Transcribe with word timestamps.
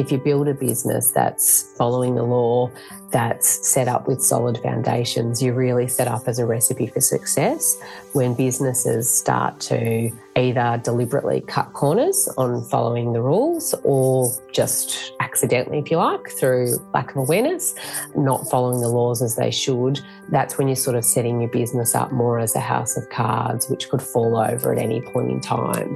if 0.00 0.10
you 0.10 0.16
build 0.16 0.48
a 0.48 0.54
business 0.54 1.10
that's 1.10 1.74
following 1.76 2.14
the 2.14 2.22
law, 2.22 2.70
that's 3.10 3.68
set 3.68 3.86
up 3.86 4.08
with 4.08 4.22
solid 4.22 4.56
foundations, 4.58 5.42
you're 5.42 5.54
really 5.54 5.86
set 5.86 6.08
up 6.08 6.26
as 6.26 6.38
a 6.38 6.46
recipe 6.46 6.86
for 6.86 7.00
success. 7.00 7.78
When 8.14 8.32
businesses 8.32 9.14
start 9.14 9.60
to 9.60 10.10
either 10.36 10.80
deliberately 10.82 11.42
cut 11.42 11.74
corners 11.74 12.28
on 12.38 12.64
following 12.70 13.12
the 13.12 13.20
rules 13.20 13.74
or 13.84 14.32
just 14.52 15.12
accidentally, 15.20 15.80
if 15.80 15.90
you 15.90 15.98
like, 15.98 16.30
through 16.30 16.78
lack 16.94 17.10
of 17.10 17.16
awareness, 17.18 17.74
not 18.16 18.48
following 18.48 18.80
the 18.80 18.88
laws 18.88 19.20
as 19.20 19.36
they 19.36 19.50
should, 19.50 20.00
that's 20.30 20.56
when 20.56 20.66
you're 20.66 20.76
sort 20.76 20.96
of 20.96 21.04
setting 21.04 21.42
your 21.42 21.50
business 21.50 21.94
up 21.94 22.10
more 22.10 22.38
as 22.38 22.56
a 22.56 22.60
house 22.60 22.96
of 22.96 23.06
cards, 23.10 23.68
which 23.68 23.90
could 23.90 24.00
fall 24.00 24.38
over 24.38 24.72
at 24.72 24.78
any 24.78 25.02
point 25.02 25.30
in 25.30 25.40
time. 25.40 25.94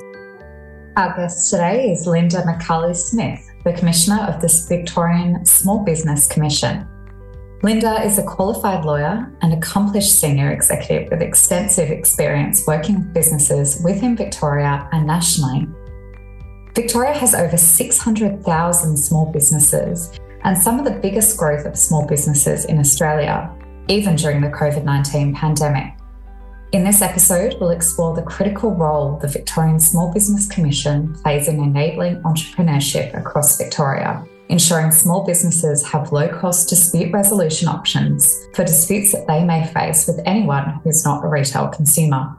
Our 0.97 1.17
guest 1.17 1.51
today 1.51 1.91
is 1.91 2.07
Lynda 2.07 2.45
McAlary-Smith, 2.45 3.51
the 3.65 3.73
Commissioner 3.73 4.21
of 4.25 4.41
the 4.43 4.67
Victorian 4.69 5.45
Small 5.45 5.83
Business 5.85 6.27
Commission. 6.27 6.87
Lynda 7.63 8.05
is 8.05 8.19
a 8.19 8.23
qualified 8.23 8.85
lawyer 8.85 9.35
and 9.41 9.55
accomplished 9.55 10.21
senior 10.21 10.51
executive 10.51 11.11
with 11.11 11.23
extensive 11.23 11.91
experience 11.91 12.63
working 12.67 12.99
with 12.99 13.15
businesses 13.15 13.81
within 13.83 14.15
Victoria 14.15 14.87
and 14.93 15.07
nationally. 15.07 15.67
Victoria 16.75 17.15
has 17.15 17.35
over 17.35 17.57
600,000 17.57 18.97
small 18.99 19.33
businesses 19.33 20.13
and 20.43 20.59
some 20.59 20.79
of 20.79 20.85
the 20.85 21.01
biggest 21.01 21.39
growth 21.39 21.65
of 21.65 21.79
small 21.79 22.07
businesses 22.07 22.67
in 22.67 22.79
Australia, 22.79 23.51
even 23.89 24.15
during 24.15 24.43
the 24.43 24.49
COVID 24.49 24.85
19 24.85 25.35
pandemic. 25.35 25.95
In 26.75 26.83
this 26.83 27.03
episode, 27.03 27.55
we'll 27.61 27.71
explore 27.71 28.17
the 28.17 28.23
critical 28.23 28.75
role 28.75 29.17
the 29.21 29.29
Victorian 29.29 29.79
Small 29.79 30.13
Business 30.13 30.49
Commission 30.49 31.15
plays 31.23 31.47
in 31.47 31.63
enabling 31.63 32.21
entrepreneurship 32.23 33.17
across 33.17 33.57
Victoria, 33.57 34.27
ensuring 34.49 34.91
small 34.91 35.25
businesses 35.25 35.87
have 35.87 36.11
low 36.11 36.27
cost 36.27 36.69
dispute 36.69 37.13
resolution 37.13 37.69
options 37.69 38.29
for 38.57 38.65
disputes 38.65 39.13
that 39.13 39.29
they 39.29 39.45
may 39.45 39.65
face 39.69 40.09
with 40.09 40.21
anyone 40.27 40.81
who's 40.83 41.05
not 41.05 41.25
a 41.25 41.29
retail 41.29 41.69
consumer. 41.69 42.37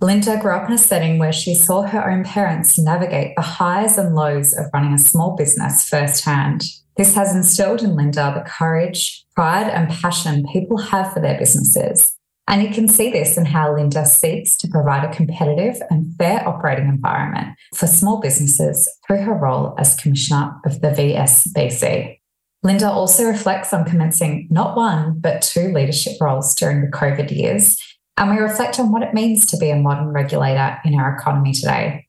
Lynda 0.00 0.40
grew 0.40 0.52
up 0.52 0.66
in 0.66 0.74
a 0.74 0.78
setting 0.78 1.18
where 1.18 1.30
she 1.30 1.54
saw 1.54 1.82
her 1.82 2.10
own 2.10 2.24
parents 2.24 2.78
navigate 2.78 3.36
the 3.36 3.42
highs 3.42 3.98
and 3.98 4.14
lows 4.14 4.54
of 4.54 4.64
running 4.72 4.94
a 4.94 4.98
small 4.98 5.36
business 5.36 5.86
firsthand. 5.86 6.64
This 6.96 7.14
has 7.14 7.36
instilled 7.36 7.82
in 7.82 7.90
Lynda 7.90 8.32
the 8.32 8.48
courage, 8.48 9.26
pride, 9.34 9.68
and 9.68 9.90
passion 9.90 10.46
people 10.50 10.78
have 10.78 11.12
for 11.12 11.20
their 11.20 11.36
businesses 11.38 12.15
and 12.48 12.62
you 12.62 12.70
can 12.70 12.88
see 12.88 13.10
this 13.10 13.36
in 13.36 13.44
how 13.44 13.74
Lynda 13.74 14.06
seeks 14.06 14.56
to 14.58 14.68
provide 14.68 15.04
a 15.04 15.14
competitive 15.14 15.82
and 15.90 16.14
fair 16.16 16.46
operating 16.48 16.88
environment 16.88 17.56
for 17.74 17.86
small 17.86 18.20
businesses 18.20 18.88
through 19.06 19.22
her 19.22 19.34
role 19.34 19.74
as 19.78 19.96
Commissioner 19.96 20.54
of 20.64 20.80
the 20.80 20.88
VSBC. 20.88 22.18
Lynda 22.64 22.88
also 22.88 23.24
reflects 23.24 23.72
on 23.72 23.84
commencing 23.84 24.48
not 24.50 24.76
one, 24.76 25.18
but 25.18 25.42
two 25.42 25.72
leadership 25.72 26.14
roles 26.20 26.54
during 26.54 26.82
the 26.82 26.96
COVID 26.96 27.30
years, 27.30 27.76
and 28.16 28.30
we 28.30 28.38
reflect 28.38 28.78
on 28.78 28.92
what 28.92 29.02
it 29.02 29.14
means 29.14 29.44
to 29.46 29.56
be 29.56 29.70
a 29.70 29.76
modern 29.76 30.08
regulator 30.08 30.78
in 30.84 30.94
our 30.94 31.16
economy 31.16 31.52
today. 31.52 32.06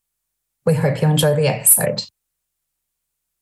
We 0.64 0.74
hope 0.74 1.02
you 1.02 1.08
enjoy 1.08 1.34
the 1.34 1.48
episode. 1.48 2.04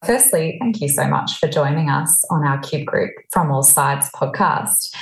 Firstly, 0.04 0.56
thank 0.60 0.80
you 0.80 0.88
so 0.88 1.06
much 1.06 1.38
for 1.38 1.48
joining 1.48 1.88
us 1.88 2.24
on 2.30 2.44
our 2.44 2.58
Cube 2.58 2.86
Group 2.86 3.12
From 3.32 3.50
All 3.50 3.62
Sides 3.62 4.10
podcast. 4.14 4.94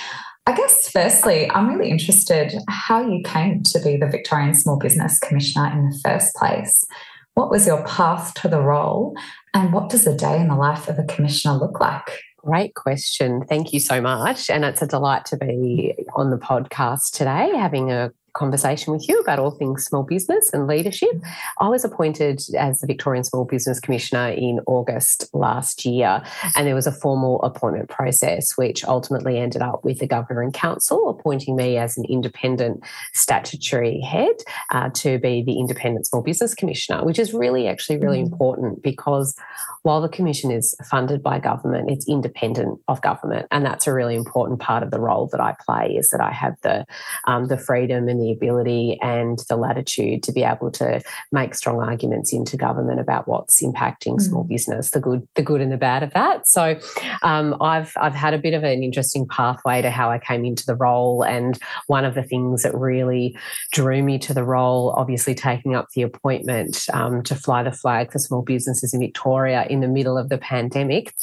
I 0.46 0.54
guess, 0.54 0.90
firstly, 0.90 1.50
I'm 1.50 1.68
really 1.68 1.90
interested 1.90 2.54
how 2.68 3.08
you 3.08 3.22
came 3.24 3.62
to 3.62 3.80
be 3.80 3.96
the 3.96 4.06
Victorian 4.06 4.54
Small 4.54 4.78
Business 4.78 5.18
Commissioner 5.18 5.72
in 5.72 5.88
the 5.88 5.98
first 6.04 6.34
place. 6.34 6.84
What 7.32 7.50
was 7.50 7.66
your 7.66 7.82
path 7.84 8.34
to 8.34 8.48
the 8.48 8.60
role, 8.60 9.16
and 9.54 9.72
what 9.72 9.88
does 9.88 10.06
a 10.06 10.14
day 10.14 10.38
in 10.38 10.48
the 10.48 10.54
life 10.54 10.86
of 10.86 10.98
a 10.98 11.04
commissioner 11.04 11.54
look 11.54 11.80
like? 11.80 12.20
Great 12.36 12.74
question. 12.74 13.42
Thank 13.46 13.72
you 13.72 13.80
so 13.80 14.02
much. 14.02 14.50
And 14.50 14.66
it's 14.66 14.82
a 14.82 14.86
delight 14.86 15.24
to 15.26 15.38
be 15.38 15.94
on 16.14 16.30
the 16.30 16.36
podcast 16.36 17.12
today, 17.12 17.50
having 17.56 17.90
a 17.90 18.12
conversation 18.34 18.92
with 18.92 19.08
you 19.08 19.18
about 19.20 19.38
all 19.38 19.52
things 19.52 19.84
small 19.84 20.02
business 20.02 20.50
and 20.52 20.66
leadership. 20.66 21.12
I 21.60 21.68
was 21.68 21.84
appointed 21.84 22.42
as 22.58 22.80
the 22.80 22.86
Victorian 22.86 23.24
Small 23.24 23.44
Business 23.44 23.80
Commissioner 23.80 24.28
in 24.28 24.60
August 24.66 25.28
last 25.32 25.84
year, 25.84 26.22
and 26.56 26.66
there 26.66 26.74
was 26.74 26.86
a 26.86 26.92
formal 26.92 27.40
appointment 27.42 27.88
process, 27.88 28.56
which 28.56 28.84
ultimately 28.84 29.38
ended 29.38 29.62
up 29.62 29.84
with 29.84 30.00
the 30.00 30.06
Governor 30.06 30.42
and 30.42 30.52
Council 30.52 31.08
appointing 31.08 31.56
me 31.56 31.78
as 31.78 31.96
an 31.96 32.04
independent 32.08 32.82
statutory 33.12 34.00
head 34.00 34.34
uh, 34.70 34.90
to 34.94 35.18
be 35.18 35.42
the 35.42 35.58
Independent 35.58 36.06
Small 36.06 36.22
Business 36.22 36.54
Commissioner, 36.54 37.04
which 37.04 37.18
is 37.18 37.32
really 37.32 37.68
actually 37.68 37.98
really 37.98 38.18
mm. 38.18 38.26
important 38.26 38.82
because 38.82 39.36
while 39.82 40.00
the 40.00 40.08
Commission 40.08 40.50
is 40.50 40.74
funded 40.90 41.22
by 41.22 41.38
government, 41.38 41.90
it's 41.90 42.08
independent 42.08 42.80
of 42.88 43.00
government, 43.02 43.46
and 43.50 43.64
that's 43.64 43.86
a 43.86 43.92
really 43.92 44.16
important 44.16 44.58
part 44.58 44.82
of 44.82 44.90
the 44.90 45.00
role 45.00 45.28
that 45.28 45.40
I 45.40 45.54
play. 45.64 45.94
Is 45.96 46.08
that 46.10 46.20
I 46.20 46.32
have 46.32 46.54
the 46.62 46.84
um, 47.26 47.46
the 47.46 47.58
freedom 47.58 48.08
and 48.08 48.20
the 48.20 48.23
ability 48.32 48.98
and 49.02 49.38
the 49.48 49.56
latitude 49.56 50.22
to 50.24 50.32
be 50.32 50.42
able 50.42 50.70
to 50.72 51.02
make 51.32 51.54
strong 51.54 51.80
arguments 51.80 52.32
into 52.32 52.56
government 52.56 53.00
about 53.00 53.28
what's 53.28 53.62
impacting 53.62 54.16
mm. 54.16 54.22
small 54.22 54.44
business, 54.44 54.90
the 54.90 55.00
good, 55.00 55.26
the 55.34 55.42
good 55.42 55.60
and 55.60 55.72
the 55.72 55.76
bad 55.76 56.02
of 56.02 56.12
that. 56.12 56.46
So 56.46 56.78
um, 57.22 57.56
I've 57.60 57.92
I've 57.96 58.14
had 58.14 58.34
a 58.34 58.38
bit 58.38 58.54
of 58.54 58.64
an 58.64 58.82
interesting 58.82 59.26
pathway 59.26 59.82
to 59.82 59.90
how 59.90 60.10
I 60.10 60.18
came 60.18 60.44
into 60.44 60.66
the 60.66 60.74
role, 60.74 61.22
and 61.22 61.58
one 61.86 62.04
of 62.04 62.14
the 62.14 62.22
things 62.22 62.62
that 62.62 62.74
really 62.74 63.36
drew 63.72 64.02
me 64.02 64.18
to 64.20 64.34
the 64.34 64.44
role, 64.44 64.94
obviously 64.96 65.34
taking 65.34 65.74
up 65.74 65.88
the 65.94 66.02
appointment 66.02 66.86
um, 66.92 67.22
to 67.24 67.34
fly 67.34 67.62
the 67.62 67.72
flag 67.72 68.12
for 68.12 68.18
small 68.18 68.42
businesses 68.42 68.94
in 68.94 69.00
Victoria 69.00 69.66
in 69.68 69.80
the 69.80 69.88
middle 69.88 70.18
of 70.18 70.28
the 70.28 70.38
pandemic 70.38 71.14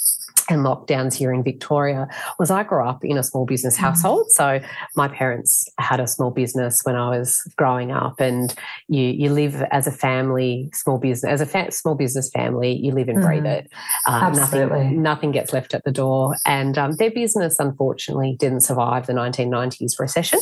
and 0.52 0.66
lockdowns 0.66 1.14
here 1.14 1.32
in 1.34 1.44
Victoria 1.44 2.08
was 2.38 2.52
I 2.52 2.64
grew 2.64 2.86
up 2.86 3.04
in 3.04 3.18
a 3.18 3.24
small 3.24 3.46
business 3.46 3.78
mm. 3.78 3.82
household. 3.82 4.30
So 4.32 4.60
my 4.96 5.08
parents 5.08 5.68
had 5.78 6.00
a 6.00 6.08
small 6.08 6.32
business 6.32 6.82
when 6.84 6.96
I 6.96 7.18
was 7.18 7.42
growing 7.58 7.92
up, 7.92 8.20
and 8.20 8.54
you 8.88 9.04
you 9.04 9.32
live 9.32 9.64
as 9.72 9.88
a 9.88 9.92
family, 9.92 10.70
small 10.74 10.98
business 10.98 11.32
as 11.32 11.42
a 11.42 11.46
fa- 11.46 11.72
small 11.72 11.96
business 11.96 12.30
family. 12.30 12.74
You 12.74 12.92
live 12.92 13.10
and 13.10 13.22
breathe 13.22 13.44
mm. 13.44 13.60
it. 13.60 13.72
Uh, 14.06 14.30
nothing 14.30 15.02
nothing 15.02 15.32
gets 15.32 15.54
left 15.54 15.74
at 15.74 15.84
the 15.84 15.92
door. 15.92 16.36
And 16.46 16.78
um, 16.78 16.96
their 16.98 17.12
business 17.12 17.60
unfortunately 17.60 18.36
didn't 18.40 18.62
survive 18.62 19.08
the 19.08 19.14
1990s 19.14 20.00
recession, 20.00 20.40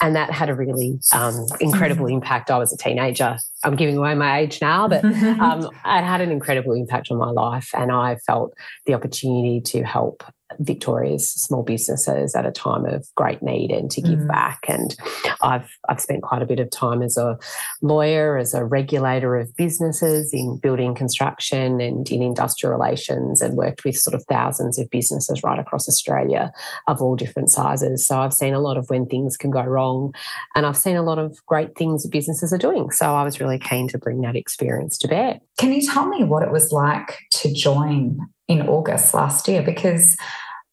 and 0.00 0.14
that 0.14 0.30
had 0.30 0.48
a 0.48 0.54
really 0.54 0.98
um, 1.12 1.46
incredible 1.60 2.06
mm. 2.06 2.12
impact. 2.12 2.50
I 2.50 2.58
was 2.58 2.72
a 2.72 2.76
teenager. 2.76 3.38
I'm 3.66 3.76
giving 3.76 3.96
away 3.96 4.14
my 4.14 4.38
age 4.38 4.60
now, 4.60 4.88
but 4.88 5.04
um, 5.04 5.64
it 5.64 6.04
had 6.04 6.20
an 6.20 6.30
incredible 6.30 6.72
impact 6.72 7.10
on 7.10 7.18
my 7.18 7.30
life, 7.30 7.70
and 7.74 7.90
I 7.90 8.16
felt 8.26 8.54
the 8.86 8.94
opportunity 8.94 9.16
opportunity 9.16 9.60
to 9.60 9.82
help 9.82 10.22
Victoria's 10.58 11.30
small 11.30 11.62
businesses 11.62 12.34
at 12.34 12.46
a 12.46 12.52
time 12.52 12.86
of 12.86 13.06
great 13.14 13.42
need 13.42 13.70
and 13.70 13.90
to 13.90 14.00
give 14.00 14.20
mm. 14.20 14.28
back. 14.28 14.60
And 14.68 14.96
I've 15.42 15.70
I've 15.88 16.00
spent 16.00 16.22
quite 16.22 16.42
a 16.42 16.46
bit 16.46 16.60
of 16.60 16.70
time 16.70 17.02
as 17.02 17.16
a 17.16 17.38
lawyer, 17.82 18.36
as 18.36 18.54
a 18.54 18.64
regulator 18.64 19.36
of 19.36 19.54
businesses 19.56 20.32
in 20.32 20.58
building 20.58 20.94
construction 20.94 21.80
and 21.80 22.08
in 22.10 22.22
industrial 22.22 22.72
relations, 22.72 23.42
and 23.42 23.56
worked 23.56 23.84
with 23.84 23.96
sort 23.96 24.14
of 24.14 24.24
thousands 24.28 24.78
of 24.78 24.88
businesses 24.90 25.42
right 25.42 25.58
across 25.58 25.88
Australia 25.88 26.52
of 26.86 27.02
all 27.02 27.16
different 27.16 27.50
sizes. 27.50 28.06
So 28.06 28.20
I've 28.20 28.34
seen 28.34 28.54
a 28.54 28.60
lot 28.60 28.76
of 28.76 28.88
when 28.88 29.06
things 29.06 29.36
can 29.36 29.50
go 29.50 29.62
wrong, 29.62 30.14
and 30.54 30.64
I've 30.64 30.76
seen 30.76 30.96
a 30.96 31.02
lot 31.02 31.18
of 31.18 31.44
great 31.46 31.76
things 31.76 32.02
that 32.02 32.12
businesses 32.12 32.52
are 32.52 32.58
doing. 32.58 32.90
So 32.90 33.14
I 33.14 33.24
was 33.24 33.40
really 33.40 33.58
keen 33.58 33.88
to 33.88 33.98
bring 33.98 34.20
that 34.22 34.36
experience 34.36 34.96
to 34.98 35.08
bear. 35.08 35.40
Can 35.58 35.72
you 35.72 35.82
tell 35.82 36.06
me 36.06 36.24
what 36.24 36.42
it 36.42 36.52
was 36.52 36.72
like 36.72 37.18
to 37.32 37.52
join 37.52 38.18
in 38.48 38.62
August 38.62 39.14
last 39.14 39.48
year 39.48 39.62
because 39.62 40.16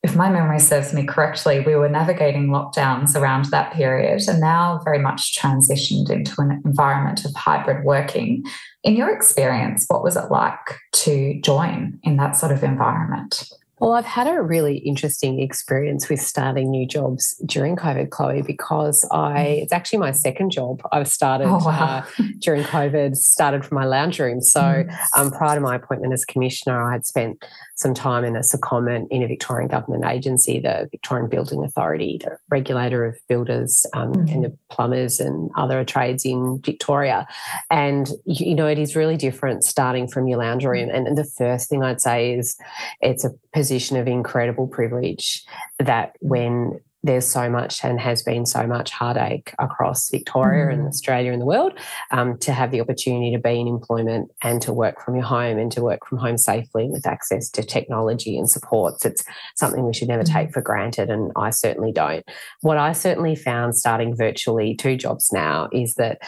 if 0.04 0.18
my 0.18 0.30
memory 0.30 0.60
serves 0.60 0.94
me 0.94 1.06
correctly, 1.06 1.62
we 1.62 1.76
were 1.76 1.88
navigating 1.88 2.50
lockdowns 2.50 3.16
around 3.16 3.46
that 3.46 3.72
period 3.72 4.22
and 4.28 4.42
now 4.42 4.82
very 4.84 5.00
much 5.00 5.40
transitioned 5.40 6.10
into 6.10 6.42
an 6.42 6.62
environment 6.66 7.24
of 7.24 7.34
hybrid 7.36 7.86
working. 7.86 8.44
In 8.84 8.98
your 8.98 9.16
experience, 9.16 9.86
what 9.88 10.04
was 10.04 10.18
it 10.18 10.30
like 10.30 10.78
to 10.92 11.40
join 11.40 12.00
in 12.04 12.18
that 12.18 12.36
sort 12.36 12.52
of 12.52 12.64
environment? 12.64 13.50
Well, 13.83 13.91
I've 13.91 14.06
had 14.06 14.27
a 14.27 14.41
really 14.41 14.77
interesting 14.77 15.41
experience 15.41 16.07
with 16.07 16.21
starting 16.21 16.71
new 16.71 16.88
jobs 16.88 17.35
during 17.45 17.75
COVID, 17.75 18.12
Chloe, 18.12 18.41
because 18.41 19.06
I, 19.12 19.33
mm. 19.33 19.62
it's 19.63 19.74
actually 19.74 20.00
my 20.00 20.12
second 20.12 20.51
job 20.51 20.81
I've 20.94 21.09
started 21.09 21.47
oh, 21.50 21.57
wow. 21.57 22.06
uh, 22.18 22.24
during 22.39 22.63
COVID, 22.63 23.18
started 23.18 23.65
from 23.65 23.75
my 23.75 23.83
lounge 23.83 24.19
room. 24.19 24.39
So 24.39 24.62
mm. 24.62 24.97
um, 25.18 25.31
prior 25.31 25.56
to 25.56 25.59
my 25.59 25.75
appointment 25.75 26.13
as 26.13 26.24
commissioner, 26.24 26.81
I 26.81 26.94
had 26.94 27.06
spent 27.06 27.44
some 27.75 27.94
time 27.94 28.24
in 28.24 28.38
a 28.38 28.39
secondment 28.39 29.07
in 29.12 29.21
a 29.21 29.27
Victorian 29.27 29.68
government 29.68 30.06
agency, 30.06 30.62
the 30.62 30.88
Victorian 30.89 31.27
Building 31.27 31.62
Authority, 31.65 32.21
the 32.24 32.38
regulator 32.50 33.03
of 33.06 33.18
builders 33.27 33.85
um, 33.94 34.13
mm. 34.13 34.33
and 34.33 34.45
the 34.45 34.57
plumbers 34.69 35.19
and 35.19 35.51
other 35.57 35.83
trades 35.83 36.24
in 36.24 36.62
Victoria. 36.63 37.27
And, 37.69 38.09
you 38.24 38.56
know, 38.56 38.68
it 38.68 38.80
is 38.80 38.95
really 38.95 39.18
different 39.18 39.65
starting 39.65 40.07
from 40.07 40.25
your 40.30 40.39
lounge 40.39 40.63
room. 40.63 40.89
And, 40.89 41.06
and 41.06 41.18
the 41.18 41.25
first 41.25 41.68
thing 41.68 41.83
I'd 41.83 42.00
say 42.00 42.35
is 42.35 42.56
it's 43.01 43.25
a 43.25 43.31
position 43.51 43.73
of 43.74 44.08
incredible 44.08 44.68
privilege 44.68 45.44
that 45.80 46.16
when 46.20 46.80
there's 47.04 47.28
so 47.28 47.50
much 47.50 47.84
and 47.84 48.00
has 48.00 48.24
been 48.24 48.46
so 48.46 48.66
much 48.66 48.90
heartache 48.90 49.54
across 49.60 50.10
Victoria 50.10 50.68
mm. 50.68 50.74
and 50.74 50.88
Australia 50.88 51.34
and 51.34 51.42
the 51.42 51.46
world 51.46 51.74
um, 52.12 52.38
to 52.38 52.54
have 52.54 52.72
the 52.72 52.80
opportunity 52.80 53.31
to 53.36 53.40
be 53.40 53.60
in 53.60 53.68
employment 53.68 54.31
and 54.42 54.62
to 54.62 54.72
work 54.72 55.04
from 55.04 55.16
your 55.16 55.25
home 55.25 55.58
and 55.58 55.72
to 55.74 55.81
work 55.81 56.08
from 56.08 56.18
home 56.18 56.38
safely 56.38 56.88
with 56.90 57.06
access 57.06 57.50
to 57.50 57.62
technology 57.62 58.38
and 58.38 58.50
supports. 58.50 59.06
It's 59.06 59.24
something 59.56 59.86
we 59.86 59.94
should 59.94 60.08
never 60.08 60.24
take 60.24 60.50
mm. 60.50 60.54
for 60.54 60.62
granted, 60.62 61.10
and 61.10 61.31
I 61.36 61.50
certainly 61.50 61.92
don't. 61.92 62.26
What 62.62 62.78
I 62.78 62.94
certainly 62.94 63.36
found 63.36 63.76
starting 63.76 64.16
virtually 64.16 64.76
two 64.76 64.96
jobs 64.96 65.30
now 65.34 65.68
is 65.74 65.96
that 65.96 66.19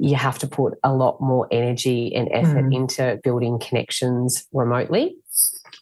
you 0.00 0.16
have 0.16 0.40
to 0.40 0.48
put 0.48 0.74
a 0.82 0.92
lot 0.92 1.20
more 1.20 1.46
energy 1.52 2.12
and 2.12 2.28
effort 2.32 2.64
mm. 2.64 2.74
into 2.74 3.20
building 3.22 3.60
connections 3.60 4.44
remotely 4.52 5.16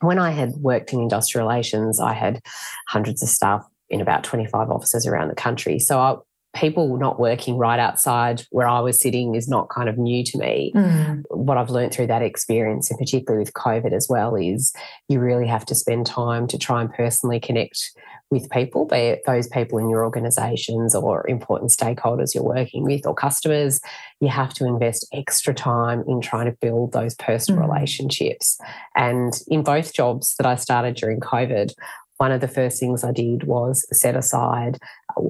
when 0.03 0.19
I 0.19 0.31
had 0.31 0.53
worked 0.57 0.93
in 0.93 1.01
industrial 1.01 1.47
relations, 1.47 2.01
I 2.01 2.13
had 2.13 2.41
hundreds 2.89 3.23
of 3.23 3.29
staff 3.29 3.65
in 3.89 4.01
about 4.01 4.25
25 4.25 4.71
offices 4.71 5.07
around 5.07 5.29
the 5.29 5.35
country. 5.35 5.79
So 5.79 5.99
I, 5.99 6.17
people 6.55 6.97
not 6.99 7.19
working 7.19 7.57
right 7.57 7.81
outside 7.81 8.43
where 8.51 8.69
I 8.69 8.81
was 8.81 9.01
sitting 9.01 9.35
is 9.35 9.49
not 9.49 9.71
kind 9.71 9.89
of 9.89 9.97
new 9.97 10.23
to 10.25 10.39
me. 10.39 10.73
Mm. 10.75 11.23
What 11.31 11.57
I've 11.57 11.71
learned 11.71 11.93
through 11.93 12.09
that 12.09 12.23
experience, 12.23 12.91
and 12.91 12.99
particularly 12.99 13.43
with 13.43 13.55
COVID 13.55 13.93
as 13.93 14.07
well, 14.09 14.37
is 14.37 14.73
you 15.09 15.19
really 15.19 15.47
have 15.47 15.65
to 15.67 15.75
spend 15.75 16.07
time 16.07 16.47
to 16.49 16.59
try 16.59 16.83
and 16.83 16.93
personally 16.93 17.41
connect 17.41 17.93
with 18.33 18.51
people, 18.51 18.87
be 18.87 18.97
it 18.97 19.23
those 19.27 19.47
people 19.47 19.79
in 19.79 19.91
your 19.91 20.05
organizations 20.05 20.95
or 20.95 21.29
important 21.29 21.71
stakeholders 21.71 22.35
you're 22.35 22.43
working 22.43 22.83
with 22.83 23.07
or 23.07 23.15
customers. 23.15 23.79
You 24.21 24.29
have 24.29 24.55
to 24.55 24.67
invest 24.67 25.07
extra 25.13 25.53
time 25.53 26.03
in 26.09 26.23
trying 26.23 26.47
to 26.47 26.57
build 26.61 26.93
those 26.93 27.15
personal 27.15 27.61
mm. 27.61 27.71
relationships. 27.71 28.59
And 28.97 29.35
in 29.49 29.63
both 29.63 29.93
jobs 29.93 30.35
that 30.37 30.47
I 30.47 30.57
started 30.57 30.97
during 30.97 31.21
COVID, 31.21 31.75
one 32.19 32.32
of 32.32 32.41
the 32.41 32.49
first 32.49 32.79
things 32.79 33.05
I 33.05 33.12
did 33.12 33.44
was 33.44 33.87
set 33.93 34.17
aside, 34.17 34.79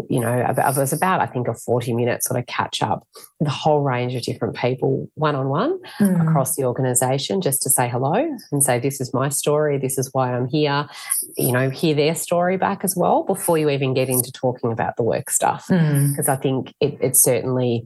you 0.09 0.21
know, 0.21 0.33
it 0.33 0.77
was 0.77 0.93
about, 0.93 1.21
I 1.21 1.27
think, 1.27 1.49
a 1.49 1.55
40 1.55 1.95
minute 1.95 2.23
sort 2.23 2.39
of 2.39 2.47
catch 2.47 2.83
up 2.83 3.07
with 3.39 3.49
a 3.49 3.53
whole 3.53 3.81
range 3.81 4.15
of 4.15 4.23
different 4.23 4.57
people, 4.57 5.09
one 5.15 5.35
on 5.35 5.49
one 5.49 5.81
across 6.01 6.55
the 6.57 6.65
organization, 6.65 7.41
just 7.41 7.63
to 7.63 7.71
say 7.71 7.89
hello 7.89 8.15
and 8.51 8.63
say, 8.63 8.79
this 8.79 9.01
is 9.01 9.15
my 9.15 9.29
story, 9.29 9.79
this 9.79 9.99
is 9.99 10.11
why 10.13 10.35
I'm 10.35 10.49
here, 10.49 10.89
you 11.37 11.53
know, 11.53 11.71
hear 11.71 11.95
their 11.95 12.15
story 12.15 12.57
back 12.57 12.85
as 12.85 12.95
well 12.97 13.25
before 13.25 13.59
you 13.59 13.71
even 13.71 13.95
get 13.95 14.09
into 14.09 14.31
talking 14.33 14.73
about 14.73 14.97
the 14.97 15.03
work 15.03 15.31
stuff. 15.31 15.67
Because 15.69 16.27
mm. 16.27 16.29
I 16.29 16.37
think 16.37 16.75
it, 16.81 16.99
it's 17.01 17.23
certainly 17.23 17.85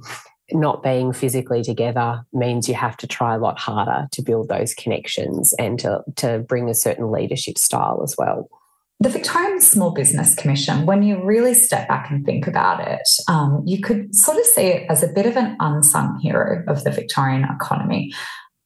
not 0.53 0.83
being 0.83 1.13
physically 1.13 1.63
together 1.63 2.25
means 2.33 2.69
you 2.69 2.75
have 2.75 2.97
to 2.99 3.07
try 3.07 3.35
a 3.35 3.39
lot 3.39 3.59
harder 3.59 4.07
to 4.13 4.23
build 4.23 4.49
those 4.49 4.75
connections 4.75 5.55
and 5.59 5.79
to, 5.81 6.03
to 6.17 6.39
bring 6.41 6.69
a 6.69 6.75
certain 6.75 7.11
leadership 7.11 7.59
style 7.59 8.01
as 8.05 8.15
well. 8.17 8.49
The 8.99 9.11
Victorian 9.11 9.61
Small 9.61 9.91
Business 9.91 10.35
Commission, 10.35 10.87
when 10.87 11.03
you 11.03 11.23
really 11.23 11.53
step 11.53 11.87
back 11.87 12.11
and 12.11 12.25
think 12.25 12.47
about 12.47 12.81
it, 12.87 13.07
um, 13.29 13.63
you 13.67 13.83
could 13.83 14.15
sort 14.15 14.39
of 14.39 14.47
see 14.47 14.63
it 14.63 14.87
as 14.91 15.03
a 15.03 15.09
bit 15.09 15.27
of 15.27 15.37
an 15.37 15.55
unsung 15.61 16.19
hero 16.21 16.65
of 16.67 16.83
the 16.83 16.91
Victorian 16.91 17.45
economy. 17.45 18.11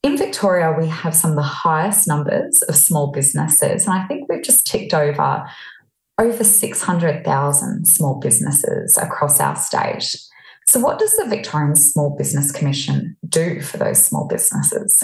In 0.04 0.16
Victoria, 0.16 0.72
we 0.78 0.86
have 0.86 1.16
some 1.16 1.30
of 1.30 1.36
the 1.36 1.42
highest 1.42 2.06
numbers 2.06 2.62
of 2.62 2.76
small 2.76 3.10
businesses, 3.10 3.86
and 3.86 3.92
I 3.92 4.06
think 4.06 4.28
we've 4.28 4.42
just 4.42 4.66
ticked 4.66 4.94
over 4.94 5.44
over 6.20 6.44
600,000 6.44 7.86
small 7.86 8.20
businesses 8.20 8.98
across 8.98 9.40
our 9.40 9.56
state. 9.56 10.14
So, 10.68 10.78
what 10.78 10.98
does 10.98 11.16
the 11.16 11.26
Victorian 11.26 11.74
Small 11.74 12.14
Business 12.16 12.52
Commission 12.52 13.16
do 13.28 13.60
for 13.60 13.78
those 13.78 14.04
small 14.04 14.28
businesses? 14.28 15.02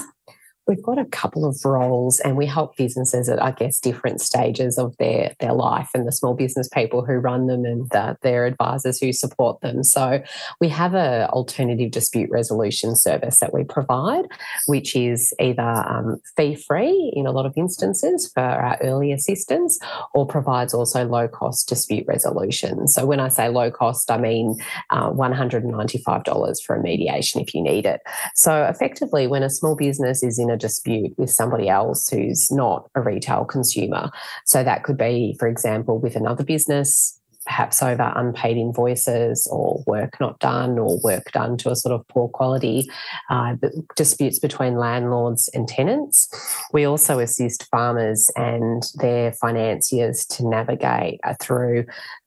We've 0.67 0.83
got 0.83 0.99
a 0.99 1.05
couple 1.05 1.45
of 1.45 1.57
roles 1.65 2.19
and 2.21 2.37
we 2.37 2.47
help 2.47 2.77
businesses 2.77 3.29
at, 3.29 3.43
I 3.43 3.53
guess, 3.53 3.79
different 3.79 4.21
stages 4.21 4.79
of 4.79 4.97
their, 4.99 5.35
their 5.39 5.53
life 5.53 5.91
and 5.95 6.07
the 6.07 6.13
small 6.13 6.35
business 6.35 6.69
people 6.69 7.05
who 7.05 7.15
run 7.15 7.47
them 7.47 7.65
and 7.65 7.89
the, 7.91 8.17
their 8.23 8.47
advisors 8.47 8.99
who 8.99 9.13
support 9.13 9.61
them. 9.61 9.85
So 9.85 10.23
we 10.61 10.69
have 10.71 10.95
an 10.95 11.29
alternative 11.29 11.93
dispute 11.93 12.31
resolution 12.31 12.97
service 12.97 13.39
that 13.41 13.55
we 13.55 13.65
provide, 13.65 14.25
which 14.67 14.97
is 14.97 15.33
either 15.39 15.63
um, 15.63 16.17
fee 16.37 16.57
free 16.57 17.13
in 17.15 17.27
a 17.27 17.33
lot 17.33 17.47
of 17.47 17.53
instances 17.57 18.31
for 18.33 18.43
our 18.43 18.77
early 18.83 19.13
assistance 19.13 19.79
or 20.15 20.27
provides 20.27 20.75
also 20.75 21.07
low 21.07 21.29
cost 21.29 21.69
dispute 21.69 22.05
resolution. 22.09 22.89
So 22.89 23.07
when 23.07 23.21
I 23.21 23.29
say 23.29 23.49
low 23.49 23.71
cost, 23.71 24.11
I 24.11 24.19
mean 24.19 24.57
uh, 24.91 25.11
$195 25.11 26.63
for 26.65 26.77
a 26.77 26.83
mediation 26.83 27.41
if 27.41 27.55
you 27.55 27.63
need 27.63 27.87
it. 27.87 28.01
So 28.35 28.65
effectively, 28.65 29.27
when 29.27 29.43
a 29.43 29.51
small 29.51 29.77
business 29.77 30.23
is 30.23 30.39
in 30.39 30.51
a 30.51 30.56
dispute 30.57 31.15
with 31.19 31.31
somebody 31.31 31.69
else 31.69 32.09
who's 32.09 32.51
not 32.51 32.89
a 32.95 33.01
retail 33.01 33.45
consumer. 33.45 34.11
So 34.45 34.63
that 34.63 34.85
could 34.85 34.97
be, 34.97 35.37
for 35.39 35.49
example, 35.49 35.99
with 35.99 36.17
another 36.17 36.45
business 36.45 37.19
perhaps 37.47 37.83
over 37.83 38.13
unpaid 38.17 38.57
invoices 38.57 39.49
or 39.51 39.83
work 39.87 40.19
not 40.21 40.39
done 40.41 40.79
or 40.79 40.99
work 41.01 41.31
done 41.33 41.57
to 41.57 41.71
a 41.71 41.77
sort 41.77 41.95
of 41.95 42.07
poor 42.09 42.29
quality, 42.29 42.91
uh, 43.31 43.55
disputes 43.95 44.39
between 44.39 44.77
landlords 44.77 45.49
and 45.55 45.69
tenants. 45.69 46.29
We 46.73 46.85
also 46.85 47.21
assist 47.21 47.69
farmers 47.71 48.31
and 48.37 48.83
their 48.97 49.33
financiers 49.33 50.27
to 50.27 50.47
navigate 50.47 51.21
uh, 51.25 51.35
through 51.41 51.87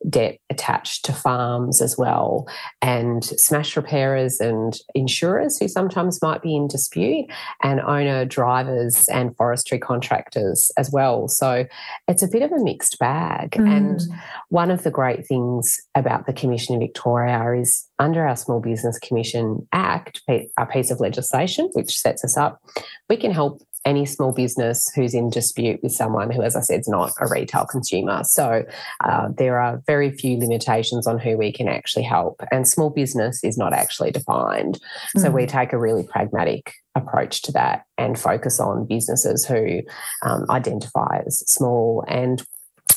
debt 0.10 0.40
attached 0.60 1.06
to 1.06 1.14
farms 1.14 1.82
as 1.82 1.98
well, 1.98 2.48
and 2.82 3.24
smash 3.24 3.76
repairers 3.76 4.40
and 4.40 4.80
insurers 4.96 5.58
who 5.60 5.68
sometimes 5.68 6.22
might 6.22 6.42
be 6.42 6.56
in 6.56 6.68
dispute, 6.68 7.26
and 7.62 7.82
owner 7.82 8.26
drivers 8.26 9.08
and 9.10 9.36
forestry 9.36 9.80
contractors 9.80 10.72
as 10.78 10.90
well. 10.92 11.28
So 11.28 11.66
it's 12.08 12.24
a 12.24 12.28
bit 12.28 12.42
of 12.42 12.52
a 12.52 12.64
mixed 12.64 12.98
bag. 13.00 13.52
Mm. 13.52 13.70
And 13.70 14.02
one 14.50 14.72
of 14.72 14.84
the 14.84 14.92
great 14.92 15.10
great 15.10 15.28
things 15.28 15.82
about 15.96 16.26
the 16.26 16.34
Commission 16.34 16.76
in 16.76 16.80
Victoria 16.80 17.60
is 17.60 17.88
under 17.98 18.26
our 18.26 18.36
Small 18.36 18.60
Business 18.60 19.00
Commission 19.00 19.68
Act, 19.74 20.22
a 20.30 20.66
piece 20.66 20.92
of 20.92 21.00
legislation 21.00 21.70
which 21.74 21.98
sets 21.98 22.24
us 22.24 22.38
up, 22.38 22.62
we 23.10 23.18
can 23.18 23.32
help 23.32 23.62
any 23.86 24.06
small 24.06 24.34
business 24.34 24.92
who's 24.94 25.14
in 25.14 25.30
dispute 25.30 25.82
with 25.82 25.92
someone 25.92 26.32
who, 26.32 26.42
as 26.42 26.56
I 26.56 26.62
said, 26.62 26.82
is 26.82 26.88
not 26.88 27.12
a 27.20 27.28
retail 27.28 27.66
consumer. 27.66 28.24
So 28.24 28.64
uh, 29.04 29.30
there 29.38 29.60
are 29.60 29.82
very 29.88 30.12
few 30.12 30.38
limitations 30.38 31.08
on 31.08 31.18
who 31.18 31.38
we 31.38 31.52
can 31.52 31.68
actually 31.68 32.04
help, 32.04 32.42
and 32.52 32.68
small 32.68 32.90
business 32.90 33.44
is 33.44 33.58
not 33.58 33.74
actually 33.74 34.12
defined. 34.12 34.76
Mm-hmm. 34.76 35.20
So 35.22 35.32
we 35.32 35.44
mm. 35.44 35.50
take 35.50 35.74
a 35.74 35.80
really 35.80 36.04
pragmatic 36.04 36.74
approach 36.96 37.42
to 37.44 37.52
that 37.54 37.84
and 37.98 38.20
focus 38.20 38.60
on 38.60 38.86
businesses 38.86 39.46
who 39.46 39.82
um, 40.24 40.46
identify 40.50 41.22
as 41.26 41.40
small 41.48 42.04
and 42.08 42.44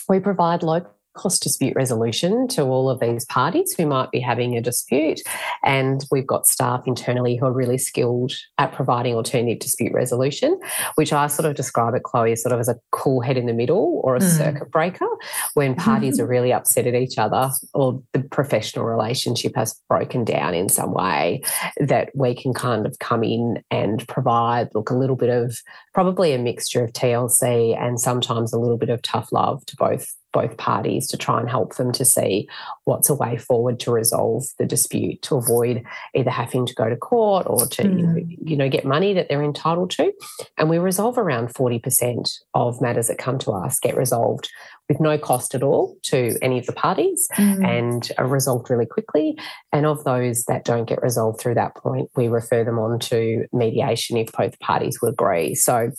we 0.09 0.19
provide 0.19 0.63
local 0.63 0.91
cost 1.15 1.43
dispute 1.43 1.75
resolution 1.77 2.49
to 2.49 2.63
all 2.63 2.89
of 2.89 3.01
these 3.01 3.25
parties 3.27 3.75
who 3.77 3.87
might 3.87 4.11
be 4.11 4.21
having 4.21 4.57
a 4.57 4.61
dispute. 4.61 5.21
And 5.63 6.05
we've 6.11 6.27
got 6.27 6.47
staff 6.47 6.83
internally 6.87 7.37
who 7.37 7.47
are 7.47 7.53
really 7.53 7.79
skilled 7.79 8.33
at 8.59 8.73
providing 8.73 9.15
alternative 9.15 9.59
dispute 9.59 9.93
resolution, 9.93 10.59
which 10.95 11.13
I 11.13 11.27
sort 11.27 11.47
of 11.47 11.55
describe 11.55 11.95
it, 11.95 12.03
Chloe, 12.03 12.37
sort 12.37 12.53
of 12.53 12.61
as 12.61 12.69
a 12.69 12.79
cool 12.91 13.21
head 13.21 13.37
in 13.37 13.47
the 13.47 13.53
middle 13.53 14.01
or 14.05 14.17
a 14.17 14.21
mm. 14.21 14.37
circuit 14.37 14.71
breaker 14.71 15.09
when 15.55 15.75
parties 15.75 16.19
are 16.21 16.27
really 16.27 16.53
upset 16.53 16.87
at 16.87 16.95
each 16.95 17.19
other 17.19 17.51
or 17.75 18.03
the 18.13 18.21
professional 18.21 18.85
relationship 18.85 19.55
has 19.55 19.81
broken 19.89 20.25
down 20.25 20.55
in 20.55 20.69
some 20.69 20.93
way 20.93 21.43
that 21.79 22.11
we 22.15 22.35
can 22.35 22.55
kind 22.55 22.87
of 22.87 22.99
come 22.99 23.23
in 23.23 23.63
and 23.71 24.07
provide, 24.09 24.69
look, 24.75 24.91
a 24.91 24.95
little 24.95 25.17
bit 25.17 25.31
of 25.31 25.59
probably 25.95 26.33
a 26.33 26.39
mixture 26.39 26.85
of 26.85 26.93
TLC 26.93 27.79
and 27.79 28.01
sometimes 28.01 28.53
a 28.53 28.59
little 28.59 28.79
bit 28.79 28.89
of 28.89 29.03
tough 29.03 29.33
love 29.33 29.65
to 29.67 29.77
both 29.77 30.15
both 30.33 30.57
parties 30.57 31.07
to 31.09 31.17
try 31.17 31.39
and 31.39 31.49
help 31.49 31.77
them 31.77 31.93
to 31.93 32.05
see 32.05 32.49
what's 32.85 33.11
a 33.11 33.15
way 33.15 33.37
forward 33.37 33.79
to 33.81 33.91
resolve 33.91 34.45
the 34.59 34.67
dispute 34.67 35.21
to 35.23 35.37
avoid 35.37 35.85
either 36.15 36.31
having 36.31 36.67
to 36.67 36.75
go 36.75 36.89
to 36.89 36.97
court 36.97 37.47
or 37.49 37.67
to 37.67 37.83
mm. 37.83 37.99
you, 37.99 38.07
know, 38.07 38.15
mm. 38.15 38.39
you 38.45 38.57
know 38.57 38.69
get 38.69 38.85
money 38.85 39.13
that 39.13 39.29
they're 39.29 39.43
entitled 39.43 39.91
to 39.91 40.13
and 40.59 40.69
we 40.69 40.79
resolve 40.79 41.19
around 41.19 41.49
40% 41.49 42.39
of 42.55 42.81
matters 42.81 43.09
that 43.09 43.19
come 43.19 43.39
to 43.41 43.53
us 43.53 43.79
get 43.79 43.97
resolved 43.97 44.51
with 44.89 45.01
no 45.01 45.17
cost 45.17 45.55
at 45.55 45.63
all 45.63 45.97
to 46.03 46.37
any 46.43 46.59
of 46.59 46.67
the 46.67 46.73
parties 46.73 47.29
mm. 47.35 47.67
and 47.67 48.11
are 48.19 48.27
resolved 48.27 48.71
really 48.71 48.87
quickly 48.87 49.39
and 49.73 49.87
of 49.87 50.03
those 50.05 50.45
that 50.45 50.65
don't 50.65 50.89
get 50.89 51.03
resolved 51.03 51.41
through 51.41 51.55
that 51.55 51.75
point 51.77 52.11
we 52.17 52.29
refer 52.29 52.65
them 52.65 52.79
on 52.79 52.99
to 52.99 53.47
mediation 53.53 54.17
if 54.17 54.33
both 54.33 54.59
parties 54.61 55.01
would 55.01 55.13
agree 55.13 55.55
so 55.55 55.91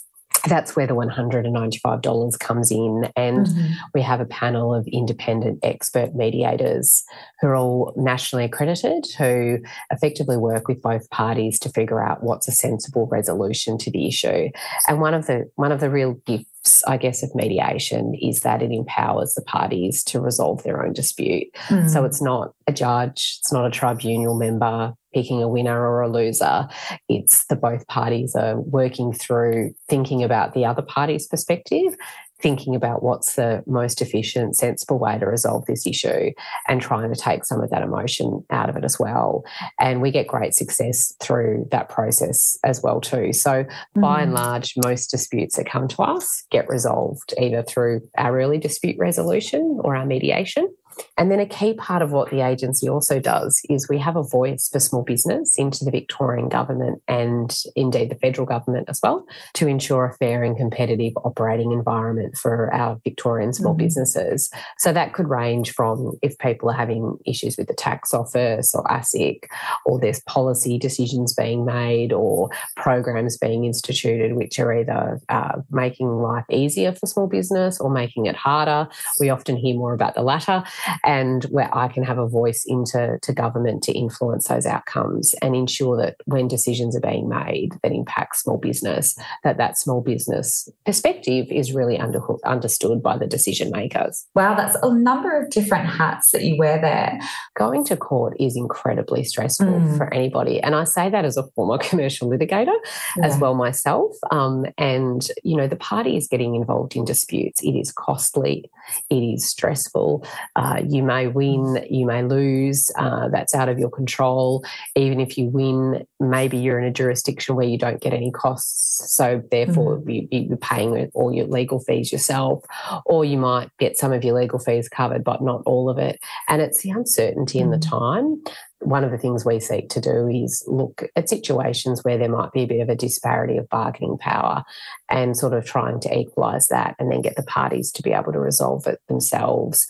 that's 0.46 0.76
where 0.76 0.86
the 0.86 0.94
$195 0.94 2.38
comes 2.38 2.70
in. 2.70 3.10
And 3.16 3.46
mm-hmm. 3.46 3.72
we 3.94 4.02
have 4.02 4.20
a 4.20 4.26
panel 4.26 4.74
of 4.74 4.86
independent 4.88 5.60
expert 5.62 6.14
mediators 6.14 7.04
who 7.40 7.48
are 7.48 7.56
all 7.56 7.92
nationally 7.96 8.44
accredited, 8.44 9.06
who 9.18 9.58
effectively 9.90 10.36
work 10.36 10.68
with 10.68 10.82
both 10.82 11.08
parties 11.10 11.58
to 11.60 11.68
figure 11.70 12.02
out 12.02 12.22
what's 12.22 12.48
a 12.48 12.52
sensible 12.52 13.06
resolution 13.06 13.78
to 13.78 13.90
the 13.90 14.06
issue. 14.06 14.50
And 14.88 15.00
one 15.00 15.14
of 15.14 15.26
the 15.26 15.50
one 15.56 15.72
of 15.72 15.80
the 15.80 15.90
real 15.90 16.14
gifts 16.26 16.82
I 16.86 16.96
guess, 16.96 17.22
of 17.22 17.34
mediation 17.34 18.14
is 18.14 18.40
that 18.40 18.62
it 18.62 18.72
empowers 18.72 19.34
the 19.34 19.42
parties 19.42 20.02
to 20.04 20.20
resolve 20.20 20.62
their 20.62 20.84
own 20.84 20.94
dispute. 20.94 21.48
Mm. 21.68 21.90
So 21.90 22.04
it's 22.04 22.22
not 22.22 22.54
a 22.66 22.72
judge, 22.72 23.36
it's 23.40 23.52
not 23.52 23.66
a 23.66 23.70
tribunal 23.70 24.38
member 24.38 24.94
picking 25.14 25.42
a 25.42 25.48
winner 25.48 25.80
or 25.80 26.02
a 26.02 26.08
loser. 26.08 26.68
It's 27.08 27.46
the 27.46 27.56
both 27.56 27.86
parties 27.86 28.34
are 28.34 28.60
working 28.60 29.12
through 29.12 29.74
thinking 29.88 30.22
about 30.22 30.52
the 30.52 30.64
other 30.64 30.82
party's 30.82 31.26
perspective, 31.28 31.96
thinking 32.40 32.74
about 32.74 33.02
what's 33.02 33.36
the 33.36 33.62
most 33.66 34.02
efficient, 34.02 34.56
sensible 34.56 34.98
way 34.98 35.18
to 35.18 35.24
resolve 35.24 35.64
this 35.66 35.86
issue 35.86 36.30
and 36.68 36.82
trying 36.82 37.12
to 37.12 37.18
take 37.18 37.44
some 37.44 37.62
of 37.62 37.70
that 37.70 37.82
emotion 37.82 38.44
out 38.50 38.68
of 38.68 38.76
it 38.76 38.84
as 38.84 38.98
well. 38.98 39.44
And 39.80 40.02
we 40.02 40.10
get 40.10 40.26
great 40.26 40.54
success 40.54 41.14
through 41.22 41.68
that 41.70 41.88
process 41.88 42.58
as 42.64 42.82
well 42.82 43.00
too. 43.00 43.32
So 43.32 43.64
mm. 43.96 44.00
by 44.00 44.22
and 44.22 44.32
mm. 44.32 44.36
large, 44.36 44.74
most 44.84 45.10
disputes 45.10 45.56
that 45.56 45.70
come 45.70 45.88
to 45.88 46.02
us 46.02 46.44
get 46.50 46.68
resolved 46.68 47.32
either 47.40 47.62
through 47.62 48.02
our 48.18 48.38
early 48.38 48.58
dispute 48.58 48.96
resolution 48.98 49.78
or 49.82 49.96
our 49.96 50.04
mediation 50.04 50.68
and 51.16 51.30
then 51.30 51.40
a 51.40 51.46
key 51.46 51.74
part 51.74 52.02
of 52.02 52.12
what 52.12 52.30
the 52.30 52.40
agency 52.40 52.88
also 52.88 53.20
does 53.20 53.60
is 53.68 53.88
we 53.88 53.98
have 53.98 54.16
a 54.16 54.22
voice 54.22 54.68
for 54.72 54.80
small 54.80 55.02
business 55.02 55.56
into 55.58 55.84
the 55.84 55.90
Victorian 55.90 56.48
government 56.48 57.02
and 57.06 57.56
indeed 57.76 58.10
the 58.10 58.16
federal 58.16 58.46
government 58.46 58.88
as 58.88 59.00
well 59.02 59.26
to 59.54 59.68
ensure 59.68 60.06
a 60.06 60.14
fair 60.14 60.42
and 60.42 60.56
competitive 60.56 61.12
operating 61.18 61.72
environment 61.72 62.36
for 62.36 62.72
our 62.74 62.98
Victorian 63.04 63.52
small 63.52 63.72
mm-hmm. 63.72 63.84
businesses. 63.84 64.50
So 64.78 64.92
that 64.92 65.12
could 65.12 65.28
range 65.28 65.72
from 65.72 66.12
if 66.22 66.36
people 66.38 66.70
are 66.70 66.76
having 66.76 67.16
issues 67.26 67.56
with 67.56 67.68
the 67.68 67.74
tax 67.74 68.12
office 68.12 68.74
or 68.74 68.82
ASIC, 68.84 69.44
or 69.86 69.98
there's 69.98 70.20
policy 70.22 70.78
decisions 70.78 71.34
being 71.34 71.64
made 71.64 72.12
or 72.12 72.50
programs 72.76 73.36
being 73.38 73.64
instituted 73.64 74.34
which 74.34 74.58
are 74.58 74.72
either 74.72 75.20
uh, 75.28 75.60
making 75.70 76.08
life 76.08 76.44
easier 76.50 76.92
for 76.92 77.06
small 77.06 77.26
business 77.26 77.80
or 77.80 77.90
making 77.90 78.26
it 78.26 78.36
harder. 78.36 78.88
We 79.20 79.30
often 79.30 79.56
hear 79.56 79.76
more 79.76 79.94
about 79.94 80.14
the 80.14 80.22
latter 80.22 80.64
and 81.04 81.44
where 81.44 81.74
I 81.76 81.88
can 81.88 82.02
have 82.04 82.18
a 82.18 82.26
voice 82.26 82.64
into 82.66 83.18
to 83.20 83.32
government 83.32 83.82
to 83.84 83.92
influence 83.92 84.48
those 84.48 84.66
outcomes 84.66 85.34
and 85.42 85.54
ensure 85.54 85.96
that 85.98 86.16
when 86.26 86.48
decisions 86.48 86.96
are 86.96 87.00
being 87.00 87.28
made 87.28 87.70
that 87.82 87.92
impact 87.92 88.36
small 88.36 88.58
business, 88.58 89.16
that 89.42 89.58
that 89.58 89.78
small 89.78 90.00
business 90.00 90.68
perspective 90.84 91.46
is 91.50 91.72
really 91.72 91.98
under, 91.98 92.20
understood 92.44 93.02
by 93.02 93.16
the 93.16 93.26
decision 93.26 93.70
makers. 93.70 94.26
Wow, 94.34 94.54
that's 94.54 94.76
a 94.82 94.92
number 94.92 95.40
of 95.40 95.50
different 95.50 95.88
hats 95.88 96.30
that 96.32 96.42
you 96.42 96.56
wear 96.56 96.80
there. 96.80 97.18
Going 97.56 97.84
to 97.86 97.96
court 97.96 98.36
is 98.38 98.56
incredibly 98.56 99.24
stressful 99.24 99.66
mm. 99.66 99.96
for 99.96 100.12
anybody, 100.12 100.60
and 100.60 100.74
I 100.74 100.84
say 100.84 101.10
that 101.10 101.24
as 101.24 101.36
a 101.36 101.44
former 101.54 101.78
commercial 101.82 102.28
litigator 102.28 102.76
yeah. 103.16 103.26
as 103.26 103.38
well 103.38 103.54
myself. 103.54 104.16
Um, 104.30 104.66
and 104.78 105.26
you 105.42 105.56
know, 105.56 105.66
the 105.66 105.76
party 105.76 106.16
is 106.16 106.28
getting 106.28 106.54
involved 106.54 106.96
in 106.96 107.04
disputes. 107.04 107.62
It 107.62 107.72
is 107.72 107.92
costly. 107.92 108.70
It 109.10 109.14
is 109.14 109.46
stressful. 109.46 110.26
Uh, 110.56 110.73
uh, 110.74 110.82
you 110.88 111.02
may 111.02 111.26
win, 111.26 111.84
you 111.90 112.06
may 112.06 112.22
lose. 112.22 112.90
Uh, 112.96 113.28
that's 113.28 113.54
out 113.54 113.68
of 113.68 113.78
your 113.78 113.90
control. 113.90 114.64
Even 114.96 115.20
if 115.20 115.38
you 115.38 115.46
win, 115.46 116.06
maybe 116.20 116.56
you're 116.58 116.78
in 116.78 116.84
a 116.84 116.92
jurisdiction 116.92 117.56
where 117.56 117.66
you 117.66 117.78
don't 117.78 118.00
get 118.00 118.12
any 118.12 118.30
costs. 118.30 119.14
So, 119.14 119.42
therefore, 119.50 119.98
mm-hmm. 119.98 120.26
you, 120.30 120.52
are 120.52 120.56
paying 120.56 121.10
all 121.14 121.32
your 121.32 121.46
legal 121.46 121.80
fees 121.80 122.12
yourself, 122.12 122.64
or 123.06 123.24
you 123.24 123.38
might 123.38 123.70
get 123.78 123.96
some 123.96 124.12
of 124.12 124.24
your 124.24 124.34
legal 124.34 124.58
fees 124.58 124.88
covered, 124.88 125.24
but 125.24 125.42
not 125.42 125.62
all 125.66 125.88
of 125.88 125.98
it. 125.98 126.18
And 126.48 126.62
it's 126.62 126.82
the 126.82 126.90
uncertainty 126.90 127.58
mm-hmm. 127.58 127.72
in 127.72 127.80
the 127.80 127.84
time 127.84 128.42
one 128.84 129.04
of 129.04 129.10
the 129.10 129.18
things 129.18 129.44
we 129.44 129.60
seek 129.60 129.88
to 129.90 130.00
do 130.00 130.28
is 130.28 130.64
look 130.66 131.04
at 131.16 131.28
situations 131.28 132.04
where 132.04 132.18
there 132.18 132.28
might 132.28 132.52
be 132.52 132.62
a 132.62 132.66
bit 132.66 132.80
of 132.80 132.88
a 132.88 132.94
disparity 132.94 133.56
of 133.56 133.68
bargaining 133.68 134.18
power 134.18 134.62
and 135.08 135.36
sort 135.36 135.52
of 135.52 135.64
trying 135.64 136.00
to 136.00 136.18
equalise 136.18 136.68
that 136.68 136.94
and 136.98 137.10
then 137.10 137.22
get 137.22 137.36
the 137.36 137.42
parties 137.42 137.90
to 137.92 138.02
be 138.02 138.12
able 138.12 138.32
to 138.32 138.38
resolve 138.38 138.86
it 138.86 139.00
themselves. 139.08 139.86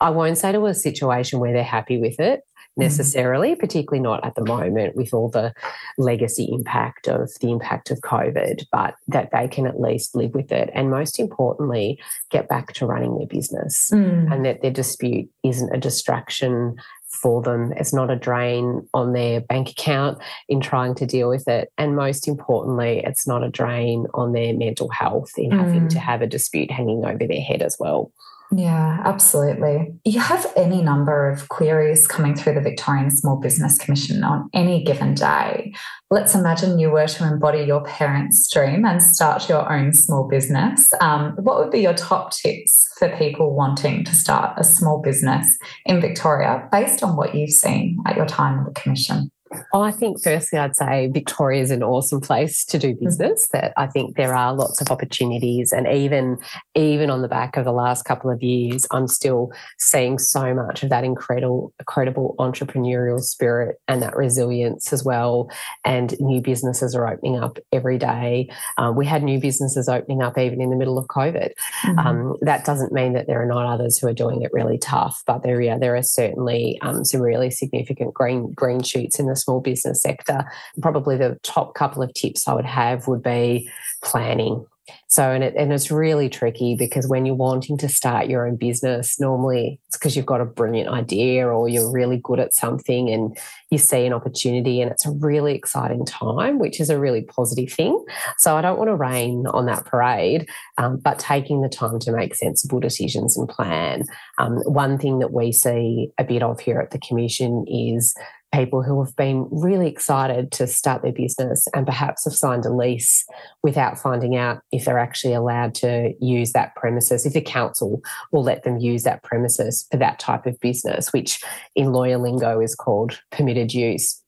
I 0.00 0.10
won't 0.10 0.38
say 0.38 0.52
to 0.52 0.66
a 0.66 0.74
situation 0.74 1.40
where 1.40 1.52
they're 1.52 1.62
happy 1.62 1.98
with 1.98 2.20
it 2.20 2.40
mm-hmm. 2.40 2.82
necessarily, 2.82 3.50
mm-hmm. 3.50 3.60
particularly 3.60 4.02
not 4.02 4.24
at 4.24 4.34
the 4.34 4.44
moment 4.44 4.96
with 4.96 5.12
all 5.12 5.28
the 5.28 5.52
legacy 5.96 6.48
impact 6.52 7.08
of 7.08 7.30
the 7.40 7.50
impact 7.50 7.90
of 7.90 8.00
COVID, 8.00 8.66
but 8.70 8.94
that 9.08 9.30
they 9.32 9.48
can 9.48 9.66
at 9.66 9.80
least 9.80 10.14
live 10.14 10.34
with 10.34 10.52
it. 10.52 10.70
And 10.74 10.90
most 10.90 11.18
importantly, 11.18 12.00
get 12.30 12.48
back 12.48 12.72
to 12.74 12.86
running 12.86 13.16
their 13.18 13.26
business 13.26 13.90
mm. 13.92 14.32
and 14.32 14.44
that 14.44 14.62
their 14.62 14.70
dispute 14.70 15.28
isn't 15.42 15.74
a 15.74 15.78
distraction 15.78 16.76
for 17.10 17.42
them. 17.42 17.72
It's 17.76 17.94
not 17.94 18.10
a 18.10 18.16
drain 18.16 18.86
on 18.92 19.12
their 19.12 19.40
bank 19.40 19.70
account 19.70 20.18
in 20.48 20.60
trying 20.60 20.94
to 20.96 21.06
deal 21.06 21.28
with 21.28 21.48
it. 21.48 21.72
And 21.78 21.96
most 21.96 22.28
importantly, 22.28 23.02
it's 23.04 23.26
not 23.26 23.42
a 23.42 23.48
drain 23.48 24.06
on 24.14 24.32
their 24.32 24.54
mental 24.54 24.88
health 24.90 25.30
in 25.36 25.50
mm. 25.50 25.58
having 25.58 25.88
to 25.88 25.98
have 25.98 26.22
a 26.22 26.26
dispute 26.26 26.70
hanging 26.70 27.04
over 27.04 27.26
their 27.26 27.40
head 27.40 27.62
as 27.62 27.76
well. 27.80 28.12
Yeah, 28.50 29.02
absolutely. 29.04 29.92
You 30.04 30.20
have 30.20 30.50
any 30.56 30.80
number 30.80 31.28
of 31.28 31.48
queries 31.50 32.06
coming 32.06 32.34
through 32.34 32.54
the 32.54 32.62
Victorian 32.62 33.10
Small 33.10 33.36
Business 33.36 33.76
Commission 33.76 34.24
on 34.24 34.48
any 34.54 34.82
given 34.82 35.14
day. 35.14 35.74
Let's 36.10 36.34
imagine 36.34 36.78
you 36.78 36.90
were 36.90 37.06
to 37.06 37.24
embody 37.24 37.64
your 37.64 37.84
parents' 37.84 38.50
dream 38.50 38.86
and 38.86 39.02
start 39.02 39.50
your 39.50 39.70
own 39.70 39.92
small 39.92 40.26
business. 40.28 40.88
Um, 41.02 41.32
what 41.38 41.58
would 41.58 41.70
be 41.70 41.80
your 41.80 41.92
top 41.92 42.32
tips 42.32 42.88
for 42.98 43.14
people 43.16 43.54
wanting 43.54 44.04
to 44.04 44.14
start 44.14 44.58
a 44.58 44.64
small 44.64 45.02
business 45.02 45.58
in 45.84 46.00
Victoria 46.00 46.66
based 46.72 47.02
on 47.02 47.16
what 47.16 47.34
you've 47.34 47.50
seen 47.50 47.98
at 48.06 48.16
your 48.16 48.26
time 48.26 48.60
at 48.60 48.64
the 48.64 48.80
Commission? 48.80 49.30
Oh, 49.72 49.82
I 49.82 49.90
think 49.90 50.22
firstly, 50.22 50.58
I'd 50.58 50.76
say 50.76 51.08
Victoria 51.08 51.62
is 51.62 51.70
an 51.70 51.82
awesome 51.82 52.20
place 52.20 52.64
to 52.66 52.78
do 52.78 52.94
mm-hmm. 52.94 53.04
business. 53.04 53.46
Mm-hmm. 53.46 53.58
That 53.58 53.72
I 53.76 53.86
think 53.86 54.16
there 54.16 54.34
are 54.34 54.54
lots 54.54 54.80
of 54.80 54.90
opportunities, 54.90 55.72
and 55.72 55.86
even 55.86 56.38
even 56.74 57.10
on 57.10 57.22
the 57.22 57.28
back 57.28 57.56
of 57.56 57.64
the 57.64 57.72
last 57.72 58.04
couple 58.04 58.30
of 58.30 58.42
years, 58.42 58.86
I'm 58.90 59.08
still 59.08 59.52
seeing 59.78 60.18
so 60.18 60.54
much 60.54 60.82
of 60.82 60.90
that 60.90 61.04
incredible, 61.04 61.72
incredible 61.78 62.34
entrepreneurial 62.38 63.20
spirit 63.20 63.80
and 63.88 64.02
that 64.02 64.16
resilience 64.16 64.92
as 64.92 65.04
well. 65.04 65.50
And 65.84 66.18
new 66.20 66.40
businesses 66.40 66.94
are 66.94 67.10
opening 67.10 67.38
up 67.38 67.58
every 67.72 67.98
day. 67.98 68.50
Um, 68.76 68.96
we 68.96 69.06
had 69.06 69.22
new 69.22 69.40
businesses 69.40 69.88
opening 69.88 70.22
up 70.22 70.38
even 70.38 70.60
in 70.60 70.70
the 70.70 70.76
middle 70.76 70.98
of 70.98 71.06
COVID. 71.06 71.52
Mm-hmm. 71.84 71.98
Um, 71.98 72.36
that 72.42 72.64
doesn't 72.64 72.92
mean 72.92 73.12
that 73.14 73.26
there 73.26 73.42
are 73.42 73.46
not 73.46 73.66
others 73.66 73.98
who 73.98 74.06
are 74.06 74.14
doing 74.14 74.42
it 74.42 74.52
really 74.52 74.78
tough, 74.78 75.22
but 75.26 75.42
there, 75.42 75.60
yeah, 75.60 75.78
there 75.78 75.96
are 75.96 76.02
certainly 76.02 76.78
um, 76.82 77.04
some 77.04 77.20
really 77.20 77.50
significant 77.50 78.14
green 78.14 78.52
green 78.52 78.82
shoots 78.82 79.18
in 79.18 79.26
the 79.26 79.36
small 79.38 79.60
business 79.60 80.02
sector, 80.02 80.44
probably 80.82 81.16
the 81.16 81.38
top 81.42 81.74
couple 81.74 82.02
of 82.02 82.12
tips 82.14 82.46
I 82.46 82.54
would 82.54 82.66
have 82.66 83.08
would 83.08 83.22
be 83.22 83.70
planning. 84.02 84.64
So, 85.08 85.30
and, 85.30 85.42
it, 85.44 85.54
and 85.56 85.72
it's 85.72 85.90
really 85.90 86.28
tricky 86.28 86.74
because 86.74 87.08
when 87.08 87.26
you're 87.26 87.34
wanting 87.34 87.78
to 87.78 87.88
start 87.88 88.28
your 88.28 88.46
own 88.46 88.56
business, 88.56 89.18
normally 89.18 89.80
it's 89.88 89.96
because 89.96 90.16
you've 90.16 90.26
got 90.26 90.40
a 90.40 90.46
brilliant 90.46 90.88
idea 90.88 91.46
or 91.46 91.68
you're 91.68 91.90
really 91.90 92.20
good 92.22 92.40
at 92.40 92.54
something 92.54 93.10
and 93.10 93.36
you 93.70 93.78
see 93.78 94.06
an 94.06 94.12
opportunity 94.12 94.80
and 94.80 94.90
it's 94.90 95.06
a 95.06 95.10
really 95.10 95.54
exciting 95.54 96.04
time, 96.04 96.58
which 96.58 96.80
is 96.80 96.90
a 96.90 96.98
really 96.98 97.22
positive 97.22 97.72
thing. 97.72 98.04
So, 98.38 98.56
I 98.56 98.60
don't 98.60 98.78
want 98.78 98.88
to 98.88 98.96
rain 98.96 99.46
on 99.48 99.66
that 99.66 99.84
parade, 99.84 100.48
um, 100.76 100.98
but 100.98 101.18
taking 101.18 101.62
the 101.62 101.68
time 101.68 101.98
to 102.00 102.12
make 102.12 102.34
sensible 102.34 102.80
decisions 102.80 103.36
and 103.36 103.48
plan. 103.48 104.04
Um, 104.38 104.58
one 104.64 104.98
thing 104.98 105.18
that 105.20 105.32
we 105.32 105.52
see 105.52 106.10
a 106.18 106.24
bit 106.24 106.42
of 106.42 106.60
here 106.60 106.80
at 106.80 106.90
the 106.90 106.98
Commission 106.98 107.64
is 107.68 108.14
people 108.52 108.82
who 108.82 109.02
have 109.04 109.14
been 109.16 109.46
really 109.50 109.88
excited 109.88 110.50
to 110.52 110.66
start 110.66 111.02
their 111.02 111.12
business 111.12 111.66
and 111.74 111.86
perhaps 111.86 112.24
have 112.24 112.34
signed 112.34 112.64
a 112.64 112.72
lease 112.72 113.24
without 113.62 113.98
finding 113.98 114.36
out 114.36 114.60
if 114.72 114.84
they're 114.84 114.98
actually 114.98 115.34
allowed 115.34 115.74
to 115.74 116.14
use 116.20 116.52
that 116.52 116.74
premises, 116.74 117.26
if 117.26 117.34
the 117.34 117.40
council 117.40 118.00
will 118.32 118.42
let 118.42 118.64
them 118.64 118.78
use 118.78 119.02
that 119.02 119.22
premises 119.22 119.86
for 119.90 119.98
that 119.98 120.18
type 120.18 120.46
of 120.46 120.58
business, 120.60 121.12
which 121.12 121.40
in 121.74 121.92
lawyer 121.92 122.18
lingo 122.18 122.60
is 122.60 122.74
called 122.74 123.20
permitted 123.30 123.74
use. 123.74 124.22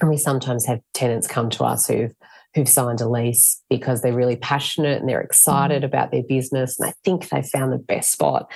And 0.00 0.10
we 0.10 0.16
sometimes 0.16 0.66
have 0.66 0.80
tenants 0.94 1.26
come 1.26 1.50
to 1.50 1.64
us 1.64 1.86
who've 1.86 2.14
who've 2.54 2.68
signed 2.68 3.00
a 3.00 3.08
lease 3.08 3.62
because 3.70 4.02
they're 4.02 4.12
really 4.12 4.36
passionate 4.36 5.00
and 5.00 5.08
they're 5.08 5.20
excited 5.20 5.82
mm. 5.82 5.86
about 5.86 6.10
their 6.10 6.24
business 6.24 6.78
and 6.78 6.88
they 6.88 6.94
think 7.04 7.28
they've 7.28 7.46
found 7.46 7.72
the 7.72 7.78
best 7.78 8.10
spot 8.10 8.50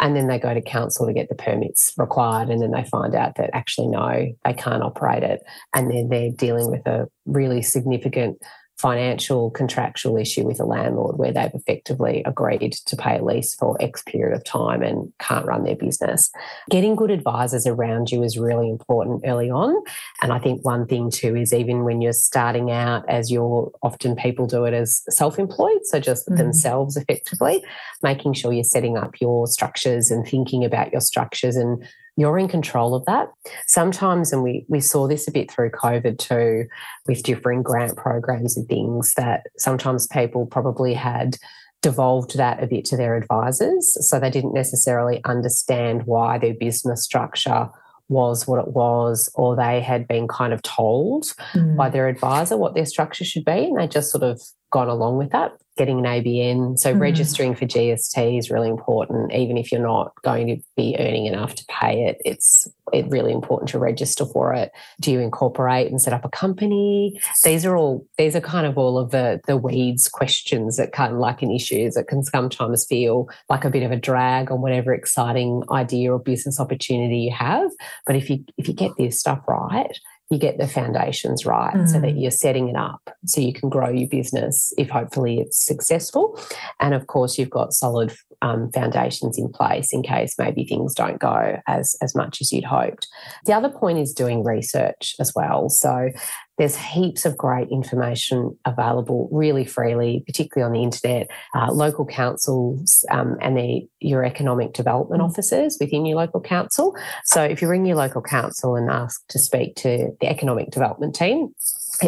and 0.00 0.16
then 0.16 0.28
they 0.28 0.38
go 0.38 0.54
to 0.54 0.60
council 0.60 1.06
to 1.06 1.12
get 1.12 1.28
the 1.28 1.34
permits 1.34 1.92
required 1.96 2.48
and 2.48 2.62
then 2.62 2.70
they 2.70 2.84
find 2.84 3.14
out 3.14 3.36
that 3.36 3.50
actually 3.52 3.88
no 3.88 4.32
they 4.44 4.52
can't 4.52 4.82
operate 4.82 5.22
it. 5.22 5.40
And 5.74 5.90
then 5.90 6.08
they're 6.08 6.30
dealing 6.30 6.70
with 6.70 6.86
a 6.86 7.08
really 7.26 7.62
significant 7.62 8.38
financial 8.78 9.50
contractual 9.50 10.16
issue 10.16 10.44
with 10.44 10.60
a 10.60 10.64
landlord 10.64 11.18
where 11.18 11.32
they've 11.32 11.54
effectively 11.54 12.22
agreed 12.24 12.72
to 12.72 12.96
pay 12.96 13.18
a 13.18 13.24
lease 13.24 13.54
for 13.54 13.76
X 13.80 14.02
period 14.02 14.36
of 14.36 14.44
time 14.44 14.82
and 14.82 15.12
can't 15.18 15.46
run 15.46 15.64
their 15.64 15.74
business. 15.74 16.30
Getting 16.70 16.94
good 16.94 17.10
advisors 17.10 17.66
around 17.66 18.10
you 18.10 18.22
is 18.22 18.38
really 18.38 18.70
important 18.70 19.22
early 19.26 19.50
on. 19.50 19.74
And 20.22 20.32
I 20.32 20.38
think 20.38 20.64
one 20.64 20.86
thing 20.86 21.10
too 21.10 21.34
is 21.34 21.52
even 21.52 21.84
when 21.84 22.00
you're 22.00 22.12
starting 22.12 22.70
out, 22.70 23.08
as 23.08 23.32
you're 23.32 23.72
often 23.82 24.14
people 24.14 24.46
do 24.46 24.64
it 24.64 24.74
as 24.74 25.02
self 25.10 25.38
employed, 25.38 25.84
so 25.84 25.98
just 25.98 26.26
mm-hmm. 26.26 26.36
themselves 26.36 26.96
effectively, 26.96 27.64
making 28.02 28.34
sure 28.34 28.52
you're 28.52 28.62
setting 28.62 28.96
up 28.96 29.20
your 29.20 29.48
structures 29.48 30.10
and 30.10 30.26
thinking 30.26 30.64
about 30.64 30.92
your 30.92 31.00
structures 31.00 31.56
and 31.56 31.84
you're 32.18 32.36
in 32.36 32.48
control 32.48 32.96
of 32.96 33.04
that. 33.04 33.28
Sometimes, 33.68 34.32
and 34.32 34.42
we, 34.42 34.66
we 34.68 34.80
saw 34.80 35.06
this 35.06 35.28
a 35.28 35.30
bit 35.30 35.52
through 35.52 35.70
COVID 35.70 36.18
too, 36.18 36.66
with 37.06 37.22
different 37.22 37.62
grant 37.62 37.96
programs 37.96 38.56
and 38.56 38.66
things, 38.66 39.14
that 39.14 39.46
sometimes 39.56 40.08
people 40.08 40.44
probably 40.44 40.94
had 40.94 41.36
devolved 41.80 42.36
that 42.36 42.60
a 42.60 42.66
bit 42.66 42.84
to 42.86 42.96
their 42.96 43.16
advisors. 43.16 43.96
So 44.08 44.18
they 44.18 44.30
didn't 44.30 44.52
necessarily 44.52 45.20
understand 45.24 46.06
why 46.06 46.38
their 46.38 46.54
business 46.54 47.04
structure 47.04 47.68
was 48.08 48.48
what 48.48 48.58
it 48.58 48.72
was, 48.72 49.30
or 49.36 49.54
they 49.54 49.80
had 49.80 50.08
been 50.08 50.26
kind 50.26 50.52
of 50.52 50.60
told 50.62 51.26
mm. 51.52 51.76
by 51.76 51.88
their 51.88 52.08
advisor 52.08 52.56
what 52.56 52.74
their 52.74 52.86
structure 52.86 53.24
should 53.24 53.44
be. 53.44 53.66
And 53.66 53.78
they 53.78 53.86
just 53.86 54.10
sort 54.10 54.24
of 54.24 54.42
gone 54.70 54.88
along 54.88 55.18
with 55.18 55.30
that 55.30 55.52
getting 55.78 56.04
an 56.04 56.04
ABN. 56.04 56.76
So 56.78 56.92
mm. 56.92 57.00
registering 57.00 57.54
for 57.54 57.64
GST 57.64 58.38
is 58.38 58.50
really 58.50 58.68
important, 58.68 59.32
even 59.32 59.56
if 59.56 59.72
you're 59.72 59.80
not 59.80 60.12
going 60.22 60.48
to 60.48 60.56
be 60.76 60.96
earning 60.98 61.26
enough 61.26 61.54
to 61.54 61.64
pay 61.66 62.04
it. 62.04 62.20
It's 62.24 62.68
it's 62.92 63.10
really 63.10 63.32
important 63.32 63.68
to 63.70 63.78
register 63.78 64.24
for 64.24 64.54
it. 64.54 64.72
Do 65.00 65.12
you 65.12 65.20
incorporate 65.20 65.90
and 65.90 66.00
set 66.00 66.14
up 66.14 66.24
a 66.24 66.30
company? 66.30 67.18
These 67.44 67.64
are 67.64 67.76
all 67.76 68.06
these 68.18 68.34
are 68.34 68.40
kind 68.40 68.66
of 68.66 68.76
all 68.76 68.98
of 68.98 69.10
the 69.10 69.40
the 69.46 69.56
weeds 69.56 70.08
questions 70.08 70.76
that 70.76 70.92
kind 70.92 71.12
of 71.12 71.18
like 71.18 71.42
an 71.42 71.50
issue 71.50 71.90
that 71.92 72.08
can 72.08 72.22
sometimes 72.24 72.84
feel 72.86 73.28
like 73.48 73.64
a 73.64 73.70
bit 73.70 73.84
of 73.84 73.92
a 73.92 73.96
drag 73.96 74.50
on 74.50 74.60
whatever 74.60 74.92
exciting 74.92 75.62
idea 75.70 76.12
or 76.12 76.18
business 76.18 76.58
opportunity 76.58 77.18
you 77.18 77.32
have. 77.32 77.70
But 78.04 78.16
if 78.16 78.28
you 78.28 78.44
if 78.56 78.68
you 78.68 78.74
get 78.74 78.92
this 78.98 79.20
stuff 79.20 79.40
right, 79.46 79.98
you 80.30 80.38
get 80.38 80.58
the 80.58 80.68
foundations 80.68 81.46
right 81.46 81.74
mm. 81.74 81.88
so 81.88 82.00
that 82.00 82.14
mm. 82.14 82.20
you're 82.20 82.30
setting 82.30 82.68
it 82.68 82.76
up 82.76 83.16
so 83.24 83.40
you 83.40 83.52
can 83.52 83.68
grow 83.68 83.88
your 83.88 84.08
business 84.08 84.72
if 84.76 84.90
hopefully 84.90 85.40
it's 85.40 85.64
successful. 85.64 86.38
And 86.80 86.94
of 86.94 87.06
course, 87.06 87.38
you've 87.38 87.50
got 87.50 87.72
solid 87.72 88.14
um, 88.42 88.70
foundations 88.72 89.38
in 89.38 89.48
place 89.48 89.92
in 89.92 90.02
case 90.02 90.34
maybe 90.38 90.64
things 90.64 90.94
don't 90.94 91.18
go 91.18 91.58
as, 91.66 91.96
as 92.02 92.14
much 92.14 92.40
as 92.40 92.52
you'd 92.52 92.64
hoped. 92.64 93.08
The 93.46 93.54
other 93.54 93.70
point 93.70 93.98
is 93.98 94.12
doing 94.12 94.44
research 94.44 95.14
as 95.18 95.32
well. 95.34 95.68
So 95.70 96.10
there's 96.58 96.76
heaps 96.76 97.24
of 97.24 97.36
great 97.36 97.68
information 97.70 98.58
available 98.64 99.28
really 99.30 99.64
freely, 99.64 100.22
particularly 100.26 100.66
on 100.66 100.72
the 100.72 100.82
internet. 100.82 101.28
Uh, 101.54 101.72
local 101.72 102.04
councils 102.04 103.04
um, 103.10 103.36
and 103.40 103.56
the, 103.56 103.88
your 104.00 104.24
economic 104.24 104.72
development 104.72 105.22
mm. 105.22 105.24
officers 105.24 105.78
within 105.80 106.04
your 106.04 106.16
local 106.16 106.40
council. 106.40 106.96
So 107.24 107.42
if 107.42 107.62
you 107.62 107.68
ring 107.68 107.86
your 107.86 107.96
local 107.96 108.22
council 108.22 108.76
and 108.76 108.90
ask 108.90 109.26
to 109.28 109.38
speak 109.38 109.76
to 109.76 110.16
the 110.20 110.26
economic 110.26 110.70
development 110.70 111.14
team, 111.14 111.54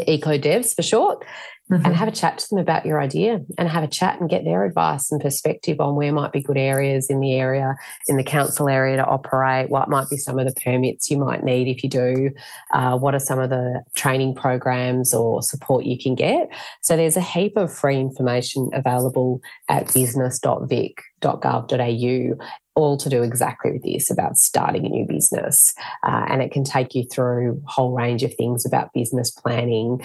Eco 0.06 0.38
Devs 0.38 0.74
for 0.74 0.82
short, 0.82 1.24
mm-hmm. 1.70 1.84
and 1.84 1.94
have 1.94 2.08
a 2.08 2.12
chat 2.12 2.38
to 2.38 2.48
them 2.48 2.58
about 2.58 2.84
your 2.84 3.00
idea 3.00 3.40
and 3.56 3.68
have 3.68 3.84
a 3.84 3.88
chat 3.88 4.20
and 4.20 4.28
get 4.28 4.44
their 4.44 4.64
advice 4.64 5.12
and 5.12 5.20
perspective 5.20 5.80
on 5.80 5.94
where 5.94 6.12
might 6.12 6.32
be 6.32 6.42
good 6.42 6.58
areas 6.58 7.08
in 7.08 7.20
the 7.20 7.34
area, 7.34 7.76
in 8.08 8.16
the 8.16 8.24
council 8.24 8.68
area 8.68 8.96
to 8.96 9.04
operate, 9.04 9.70
what 9.70 9.88
might 9.88 10.10
be 10.10 10.16
some 10.16 10.38
of 10.38 10.46
the 10.46 10.60
permits 10.60 11.10
you 11.10 11.18
might 11.18 11.44
need 11.44 11.68
if 11.68 11.82
you 11.82 11.90
do, 11.90 12.30
uh, 12.72 12.98
what 12.98 13.14
are 13.14 13.20
some 13.20 13.38
of 13.38 13.50
the 13.50 13.82
training 13.94 14.34
programs 14.34 15.14
or 15.14 15.42
support 15.42 15.84
you 15.84 15.98
can 15.98 16.14
get. 16.14 16.48
So 16.82 16.96
there's 16.96 17.16
a 17.16 17.22
heap 17.22 17.56
of 17.56 17.72
free 17.72 17.98
information 17.98 18.70
available 18.72 19.40
at 19.68 19.92
business.vic.gov.au 19.92 22.46
all 22.80 22.96
to 22.98 23.08
do 23.08 23.22
exactly 23.22 23.72
with 23.72 23.82
this 23.82 24.10
about 24.10 24.36
starting 24.36 24.84
a 24.86 24.88
new 24.88 25.06
business. 25.06 25.74
Uh, 26.02 26.26
and 26.28 26.42
it 26.42 26.50
can 26.50 26.64
take 26.64 26.94
you 26.94 27.04
through 27.04 27.62
a 27.66 27.70
whole 27.70 27.92
range 27.92 28.22
of 28.22 28.34
things 28.34 28.66
about 28.66 28.92
business 28.92 29.30
planning. 29.30 30.00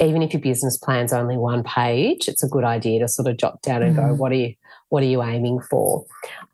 Even 0.00 0.22
if 0.22 0.32
your 0.32 0.42
business 0.42 0.78
plan's 0.78 1.12
only 1.12 1.36
one 1.36 1.62
page, 1.62 2.28
it's 2.28 2.42
a 2.42 2.48
good 2.48 2.64
idea 2.64 3.00
to 3.00 3.08
sort 3.08 3.28
of 3.28 3.36
jot 3.36 3.60
down 3.62 3.82
and 3.82 3.96
mm. 3.96 4.08
go, 4.08 4.14
what 4.14 4.32
are 4.32 4.36
you 4.36 4.54
what 4.90 5.04
are 5.04 5.06
you 5.06 5.22
aiming 5.22 5.60
for? 5.60 6.04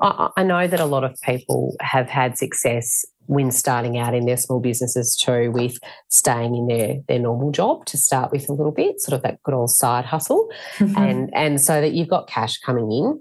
I, 0.00 0.28
I 0.36 0.42
know 0.42 0.66
that 0.66 0.78
a 0.78 0.84
lot 0.84 1.04
of 1.04 1.18
people 1.22 1.74
have 1.80 2.08
had 2.08 2.36
success 2.36 3.04
when 3.26 3.50
starting 3.50 3.98
out 3.98 4.14
in 4.14 4.26
their 4.26 4.36
small 4.36 4.60
businesses 4.60 5.16
too 5.16 5.50
with 5.50 5.78
staying 6.08 6.54
in 6.54 6.66
their 6.66 6.96
their 7.08 7.18
normal 7.18 7.50
job 7.50 7.84
to 7.86 7.96
start 7.96 8.30
with 8.32 8.48
a 8.48 8.52
little 8.52 8.72
bit 8.72 9.00
sort 9.00 9.14
of 9.14 9.22
that 9.22 9.42
good 9.42 9.54
old 9.54 9.70
side 9.70 10.04
hustle 10.04 10.48
mm-hmm. 10.78 10.96
and 10.96 11.30
and 11.34 11.60
so 11.60 11.80
that 11.80 11.92
you've 11.92 12.08
got 12.08 12.28
cash 12.28 12.58
coming 12.58 12.90
in 12.92 13.20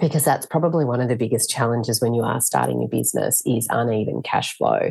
because 0.00 0.24
that's 0.24 0.44
probably 0.44 0.84
one 0.84 1.00
of 1.00 1.08
the 1.08 1.16
biggest 1.16 1.48
challenges 1.48 2.02
when 2.02 2.12
you 2.12 2.22
are 2.22 2.40
starting 2.40 2.82
a 2.82 2.86
business 2.86 3.42
is 3.46 3.66
uneven 3.70 4.22
cash 4.22 4.56
flow. 4.56 4.90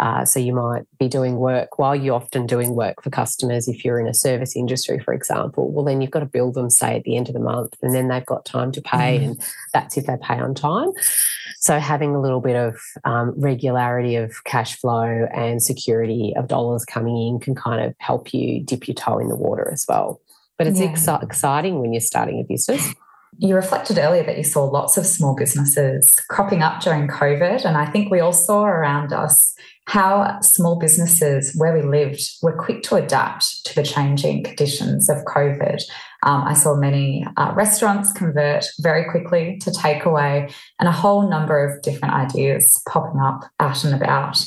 Uh, 0.00 0.24
so 0.24 0.40
you 0.40 0.52
might 0.52 0.82
be 0.98 1.08
doing 1.08 1.36
work 1.36 1.78
while 1.78 1.94
you're 1.94 2.16
often 2.16 2.46
doing 2.46 2.74
work 2.74 3.02
for 3.02 3.10
customers. 3.10 3.68
If 3.68 3.84
you're 3.84 4.00
in 4.00 4.08
a 4.08 4.14
service 4.14 4.56
industry, 4.56 4.98
for 4.98 5.14
example, 5.14 5.70
well 5.70 5.84
then 5.84 6.00
you've 6.00 6.10
got 6.10 6.20
to 6.20 6.26
bill 6.26 6.50
them 6.50 6.68
say 6.68 6.96
at 6.96 7.04
the 7.04 7.16
end 7.16 7.28
of 7.28 7.34
the 7.34 7.40
month, 7.40 7.76
and 7.82 7.94
then 7.94 8.08
they've 8.08 8.26
got 8.26 8.44
time 8.44 8.72
to 8.72 8.82
pay, 8.82 9.18
mm. 9.20 9.24
and 9.24 9.42
that's 9.72 9.96
if 9.96 10.06
they 10.06 10.16
pay 10.20 10.38
on 10.38 10.54
time. 10.54 10.90
So 11.60 11.78
having 11.78 12.14
a 12.14 12.20
little 12.20 12.40
bit 12.40 12.56
of 12.56 12.80
um, 13.04 13.34
regularity 13.36 14.16
of 14.16 14.42
cash 14.44 14.76
flow 14.76 15.28
and 15.32 15.62
security 15.62 16.32
of 16.36 16.48
dollars 16.48 16.84
coming 16.84 17.16
in 17.16 17.38
can 17.38 17.54
kind 17.54 17.84
of 17.84 17.94
help 17.98 18.34
you 18.34 18.64
dip 18.64 18.88
your 18.88 18.94
toe 18.94 19.18
in 19.18 19.28
the 19.28 19.36
water 19.36 19.70
as 19.70 19.84
well. 19.88 20.20
But 20.58 20.66
it's 20.66 20.80
yeah. 20.80 20.86
ex- 20.86 21.08
exciting 21.22 21.80
when 21.80 21.92
you're 21.92 22.00
starting 22.00 22.40
a 22.40 22.44
business. 22.44 22.94
You 23.42 23.54
reflected 23.54 23.96
earlier 23.96 24.22
that 24.24 24.36
you 24.36 24.44
saw 24.44 24.64
lots 24.64 24.98
of 24.98 25.06
small 25.06 25.34
businesses 25.34 26.14
cropping 26.28 26.62
up 26.62 26.82
during 26.82 27.08
COVID. 27.08 27.64
And 27.64 27.74
I 27.74 27.86
think 27.86 28.10
we 28.10 28.20
all 28.20 28.34
saw 28.34 28.64
around 28.64 29.14
us 29.14 29.54
how 29.86 30.38
small 30.42 30.78
businesses 30.78 31.56
where 31.56 31.72
we 31.72 31.80
lived 31.80 32.20
were 32.42 32.52
quick 32.52 32.82
to 32.82 32.96
adapt 32.96 33.64
to 33.64 33.74
the 33.74 33.82
changing 33.82 34.44
conditions 34.44 35.08
of 35.08 35.24
COVID. 35.24 35.82
Um, 36.22 36.42
I 36.42 36.52
saw 36.52 36.76
many 36.76 37.26
uh, 37.38 37.52
restaurants 37.54 38.12
convert 38.12 38.66
very 38.80 39.10
quickly 39.10 39.56
to 39.62 39.70
takeaway 39.70 40.52
and 40.78 40.86
a 40.86 40.92
whole 40.92 41.30
number 41.30 41.66
of 41.66 41.80
different 41.80 42.12
ideas 42.12 42.78
popping 42.86 43.22
up 43.22 43.44
out 43.58 43.84
and 43.84 43.94
about. 43.94 44.38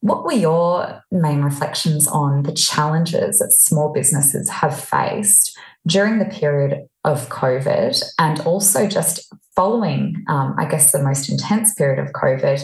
What 0.00 0.24
were 0.24 0.32
your 0.32 1.00
main 1.12 1.42
reflections 1.42 2.08
on 2.08 2.42
the 2.42 2.52
challenges 2.52 3.38
that 3.38 3.52
small 3.52 3.92
businesses 3.92 4.50
have 4.50 4.78
faced 4.78 5.55
during 5.86 6.18
the 6.18 6.24
period 6.24 6.86
of 7.04 7.28
COVID 7.28 8.02
and 8.18 8.40
also 8.40 8.88
just 8.88 9.32
following, 9.54 10.24
um, 10.28 10.54
I 10.58 10.66
guess, 10.66 10.92
the 10.92 11.02
most 11.02 11.30
intense 11.30 11.74
period 11.74 11.98
of 11.98 12.12
COVID, 12.12 12.62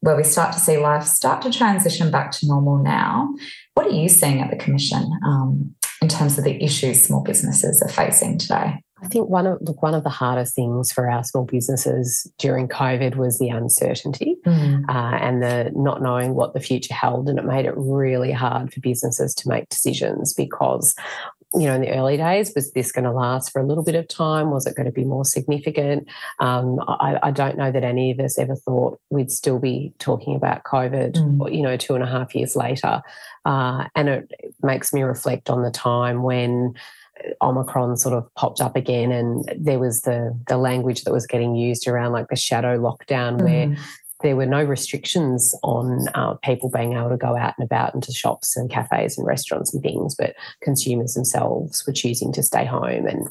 where 0.00 0.16
we 0.16 0.24
start 0.24 0.52
to 0.52 0.60
see 0.60 0.76
life 0.76 1.04
start 1.04 1.40
to 1.42 1.50
transition 1.50 2.10
back 2.10 2.30
to 2.32 2.46
normal 2.46 2.78
now. 2.78 3.34
What 3.74 3.86
are 3.86 3.90
you 3.90 4.08
seeing 4.08 4.40
at 4.42 4.50
the 4.50 4.56
Commission 4.56 5.10
um, 5.24 5.74
in 6.02 6.08
terms 6.08 6.36
of 6.36 6.44
the 6.44 6.62
issues 6.62 7.04
small 7.04 7.22
businesses 7.22 7.80
are 7.80 7.88
facing 7.88 8.38
today? 8.38 8.80
I 9.04 9.08
think 9.08 9.28
one 9.28 9.46
of 9.46 9.60
look 9.60 9.82
one 9.82 9.94
of 9.94 10.02
the 10.02 10.08
hardest 10.08 10.54
things 10.54 10.90
for 10.90 11.10
our 11.10 11.22
small 11.24 11.44
businesses 11.44 12.30
during 12.38 12.68
COVID 12.68 13.16
was 13.16 13.38
the 13.38 13.50
uncertainty 13.50 14.36
mm. 14.46 14.84
uh, 14.88 15.16
and 15.16 15.42
the 15.42 15.72
not 15.74 16.00
knowing 16.00 16.34
what 16.34 16.54
the 16.54 16.60
future 16.60 16.94
held, 16.94 17.28
and 17.28 17.38
it 17.38 17.44
made 17.44 17.66
it 17.66 17.74
really 17.76 18.32
hard 18.32 18.72
for 18.72 18.80
businesses 18.80 19.34
to 19.34 19.48
make 19.48 19.68
decisions 19.68 20.32
because 20.32 20.94
you 21.54 21.66
know, 21.66 21.74
in 21.74 21.82
the 21.82 21.90
early 21.90 22.16
days, 22.16 22.52
was 22.54 22.72
this 22.72 22.90
going 22.90 23.04
to 23.04 23.12
last 23.12 23.52
for 23.52 23.60
a 23.60 23.66
little 23.66 23.84
bit 23.84 23.94
of 23.94 24.08
time? 24.08 24.50
Was 24.50 24.66
it 24.66 24.74
going 24.74 24.86
to 24.86 24.92
be 24.92 25.04
more 25.04 25.24
significant? 25.24 26.08
Um, 26.40 26.80
I, 26.86 27.18
I, 27.22 27.30
don't 27.30 27.56
know 27.56 27.70
that 27.70 27.84
any 27.84 28.10
of 28.10 28.18
us 28.18 28.38
ever 28.38 28.56
thought 28.56 29.00
we'd 29.10 29.30
still 29.30 29.60
be 29.60 29.92
talking 29.98 30.34
about 30.34 30.64
COVID, 30.64 31.12
mm. 31.12 31.54
you 31.54 31.62
know, 31.62 31.76
two 31.76 31.94
and 31.94 32.02
a 32.02 32.08
half 32.08 32.34
years 32.34 32.56
later. 32.56 33.02
Uh, 33.44 33.84
and 33.94 34.08
it 34.08 34.32
makes 34.62 34.92
me 34.92 35.02
reflect 35.02 35.48
on 35.48 35.62
the 35.62 35.70
time 35.70 36.22
when 36.22 36.74
Omicron 37.40 37.96
sort 37.96 38.16
of 38.16 38.32
popped 38.34 38.60
up 38.60 38.74
again, 38.74 39.12
and 39.12 39.48
there 39.56 39.78
was 39.78 40.02
the 40.02 40.36
the 40.48 40.56
language 40.56 41.04
that 41.04 41.12
was 41.12 41.26
getting 41.26 41.54
used 41.54 41.86
around 41.86 42.12
like 42.12 42.28
the 42.28 42.36
shadow 42.36 42.78
lockdown, 42.78 43.38
mm. 43.38 43.44
where 43.44 43.76
there 44.24 44.36
were 44.36 44.46
no 44.46 44.64
restrictions 44.64 45.54
on 45.62 46.06
uh, 46.14 46.32
people 46.42 46.70
being 46.70 46.94
able 46.94 47.10
to 47.10 47.16
go 47.16 47.36
out 47.36 47.52
and 47.58 47.64
about 47.64 47.94
into 47.94 48.10
shops 48.10 48.56
and 48.56 48.70
cafes 48.70 49.18
and 49.18 49.26
restaurants 49.26 49.72
and 49.74 49.82
things, 49.82 50.16
but 50.18 50.34
consumers 50.62 51.12
themselves 51.12 51.84
were 51.86 51.92
choosing 51.92 52.32
to 52.32 52.42
stay 52.42 52.64
home. 52.64 53.06
And 53.06 53.28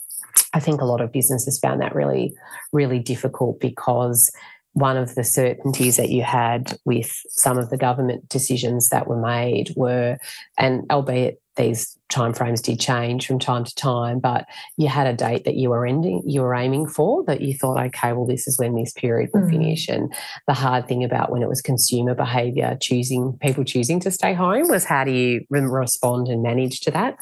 I 0.53 0.59
think 0.59 0.79
a 0.79 0.85
lot 0.85 1.01
of 1.01 1.11
businesses 1.11 1.59
found 1.59 1.81
that 1.81 1.95
really, 1.95 2.35
really 2.71 2.99
difficult 2.99 3.59
because 3.59 4.31
one 4.73 4.95
of 4.95 5.15
the 5.15 5.23
certainties 5.23 5.97
that 5.97 6.09
you 6.09 6.21
had 6.21 6.77
with 6.85 7.11
some 7.29 7.57
of 7.57 7.71
the 7.71 7.77
government 7.77 8.29
decisions 8.29 8.89
that 8.89 9.07
were 9.07 9.19
made 9.19 9.73
were, 9.75 10.19
and 10.59 10.83
albeit 10.91 11.41
these 11.55 11.97
timeframes 12.11 12.61
did 12.61 12.79
change 12.79 13.27
from 13.27 13.39
time 13.39 13.63
to 13.63 13.75
time, 13.75 14.19
but 14.19 14.45
you 14.77 14.87
had 14.87 15.07
a 15.07 15.13
date 15.13 15.45
that 15.45 15.55
you 15.55 15.69
were 15.69 15.85
ending, 15.85 16.21
you 16.25 16.41
were 16.41 16.53
aiming 16.53 16.87
for 16.87 17.23
that 17.25 17.41
you 17.41 17.53
thought, 17.53 17.83
okay, 17.85 18.13
well, 18.13 18.25
this 18.25 18.47
is 18.47 18.57
when 18.57 18.75
this 18.75 18.93
period 18.93 19.29
will 19.33 19.41
mm. 19.41 19.51
finish. 19.51 19.87
And 19.87 20.13
the 20.47 20.53
hard 20.53 20.87
thing 20.87 21.03
about 21.03 21.31
when 21.31 21.41
it 21.41 21.49
was 21.49 21.61
consumer 21.61 22.15
behaviour, 22.15 22.77
choosing 22.81 23.37
people 23.41 23.63
choosing 23.63 23.99
to 24.01 24.11
stay 24.11 24.33
home 24.33 24.67
was 24.67 24.85
how 24.85 25.03
do 25.03 25.11
you 25.11 25.45
respond 25.49 26.27
and 26.27 26.41
manage 26.41 26.81
to 26.81 26.91
that? 26.91 27.17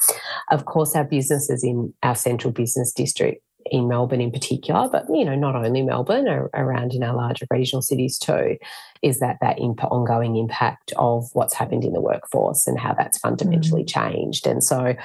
Of 0.50 0.65
course, 0.65 0.96
our 0.96 1.04
businesses 1.04 1.63
in 1.63 1.94
our 2.04 2.15
central 2.15 2.52
business 2.52 2.91
district 2.94 3.44
in 3.65 3.88
Melbourne 3.88 4.21
in 4.21 4.32
particular, 4.32 4.89
but 4.91 5.06
you 5.10 5.26
know, 5.26 5.36
not 5.36 5.56
only 5.56 5.82
Melbourne, 5.82 6.28
around 6.28 6.93
in 6.93 7.04
our 7.04 7.15
larger 7.15 7.45
regional 7.50 7.82
cities 7.82 8.17
too, 8.17 8.58
is 9.02 9.19
that 9.19 9.38
that 9.41 9.60
imp- 9.60 9.84
ongoing 9.84 10.36
impact 10.36 10.93
of 10.97 11.30
what's 11.34 11.54
happened 11.54 11.84
in 11.84 11.93
the 11.93 12.02
workforce 12.02 12.67
and 12.67 12.80
how 12.80 12.93
that's 12.93 13.17
fundamentally 13.17 13.84
mm. 13.84 13.89
changed. 13.89 14.47
And 14.47 14.63
so 14.63 14.95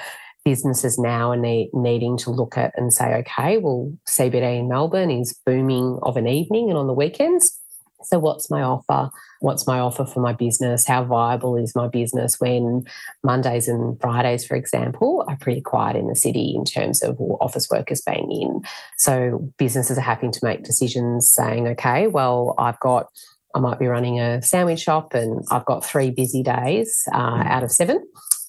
businesses 0.45 0.99
now 0.99 1.33
are 1.33 1.37
need, 1.37 1.71
needing 1.73 2.17
to 2.17 2.31
look 2.31 2.57
at 2.57 2.73
and 2.77 2.93
say, 2.93 3.15
okay, 3.15 3.59
well, 3.59 3.93
CBD 4.07 4.61
in 4.61 4.69
Melbourne 4.69 5.11
is 5.11 5.39
booming 5.45 5.99
of 6.03 6.17
an 6.17 6.29
evening 6.29 6.69
and 6.69 6.79
on 6.79 6.87
the 6.87 6.93
weekends. 6.93 7.61
So, 8.07 8.19
what's 8.19 8.51
my 8.51 8.63
offer? 8.63 9.11
What's 9.41 9.67
my 9.67 9.79
offer 9.79 10.07
for 10.07 10.21
my 10.21 10.33
business? 10.33 10.87
How 10.87 11.05
viable 11.05 11.57
is 11.57 11.75
my 11.75 11.89
business 11.89 12.37
when 12.39 12.85
Mondays 13.23 13.69
and 13.69 14.01
Fridays, 14.01 14.47
for 14.47 14.57
example, 14.57 15.25
are 15.29 15.37
pretty 15.37 15.61
quiet 15.61 15.97
in 15.97 16.09
the 16.09 16.17
city 16.17 16.55
in 16.57 16.65
terms 16.65 17.03
of 17.03 17.21
office 17.41 17.69
workers 17.71 18.01
being 18.01 18.31
in? 18.31 18.63
So, 18.97 19.53
businesses 19.59 19.99
are 19.99 20.03
having 20.03 20.33
to 20.33 20.41
make 20.43 20.65
decisions 20.65 21.33
saying, 21.35 21.69
okay, 21.69 22.07
well, 22.07 22.55
I've 22.59 22.81
got 22.81 23.07
I 23.55 23.59
might 23.59 23.79
be 23.79 23.87
running 23.87 24.21
a 24.21 24.43
sandwich 24.43 24.81
shop 24.81 25.15
and 25.15 25.43
I've 25.51 25.65
got 25.65 25.85
three 25.85 26.11
busy 26.11 26.43
days 26.43 26.95
uh, 27.13 27.43
out 27.43 27.63
of 27.63 27.73
seven 27.73 28.07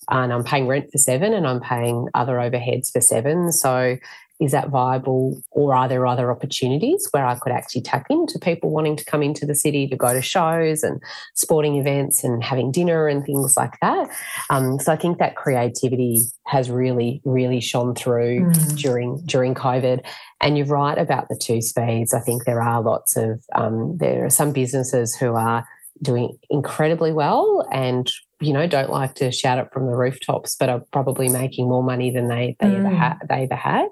and 0.09 0.33
I'm 0.33 0.43
paying 0.43 0.67
rent 0.67 0.91
for 0.91 0.97
seven 0.97 1.33
and 1.33 1.47
I'm 1.47 1.61
paying 1.61 2.07
other 2.13 2.33
overheads 2.35 2.91
for 2.91 3.01
seven. 3.01 3.51
So 3.51 3.97
is 4.39 4.51
that 4.51 4.69
viable 4.69 5.41
or 5.51 5.73
are 5.73 5.87
there 5.87 6.05
other 6.05 6.31
opportunities 6.31 7.07
where 7.11 7.25
I 7.25 7.35
could 7.35 7.51
actually 7.51 7.81
tap 7.81 8.05
into 8.09 8.37
people 8.37 8.69
wanting 8.69 8.95
to 8.95 9.05
come 9.05 9.23
into 9.23 9.45
the 9.45 9.55
city 9.55 9.87
to 9.87 9.95
go 9.95 10.13
to 10.13 10.21
shows 10.21 10.83
and 10.83 11.01
sporting 11.33 11.75
events 11.75 12.23
and 12.23 12.43
having 12.43 12.71
dinner 12.71 13.07
and 13.07 13.25
things 13.25 13.55
like 13.57 13.79
that? 13.81 14.09
Um, 14.49 14.79
so 14.79 14.91
I 14.91 14.95
think 14.95 15.17
that 15.17 15.35
creativity 15.35 16.25
has 16.45 16.69
really, 16.69 17.21
really 17.25 17.59
shone 17.59 17.95
through 17.95 18.51
mm. 18.51 18.77
during 18.77 19.21
during 19.25 19.55
COVID. 19.55 20.05
And 20.39 20.57
you're 20.57 20.67
right 20.67 20.97
about 20.97 21.29
the 21.29 21.35
two 21.35 21.61
speeds. 21.61 22.13
I 22.13 22.19
think 22.19 22.45
there 22.45 22.61
are 22.61 22.81
lots 22.81 23.17
of 23.17 23.43
um, 23.55 23.97
there 23.97 24.25
are 24.25 24.29
some 24.29 24.51
businesses 24.51 25.15
who 25.15 25.33
are 25.33 25.67
doing 26.03 26.37
incredibly 26.49 27.11
well 27.11 27.67
and 27.71 28.11
you 28.39 28.53
know 28.53 28.67
don't 28.67 28.91
like 28.91 29.15
to 29.15 29.31
shout 29.31 29.57
it 29.57 29.67
from 29.73 29.87
the 29.87 29.95
rooftops 29.95 30.55
but 30.55 30.69
are 30.69 30.81
probably 30.91 31.27
making 31.27 31.67
more 31.67 31.83
money 31.83 32.11
than 32.11 32.27
they 32.27 32.55
they 32.59 32.67
mm. 32.67 32.79
ever 32.79 32.89
had 32.89 33.17
they 33.29 33.43
ever 33.43 33.55
had 33.55 33.87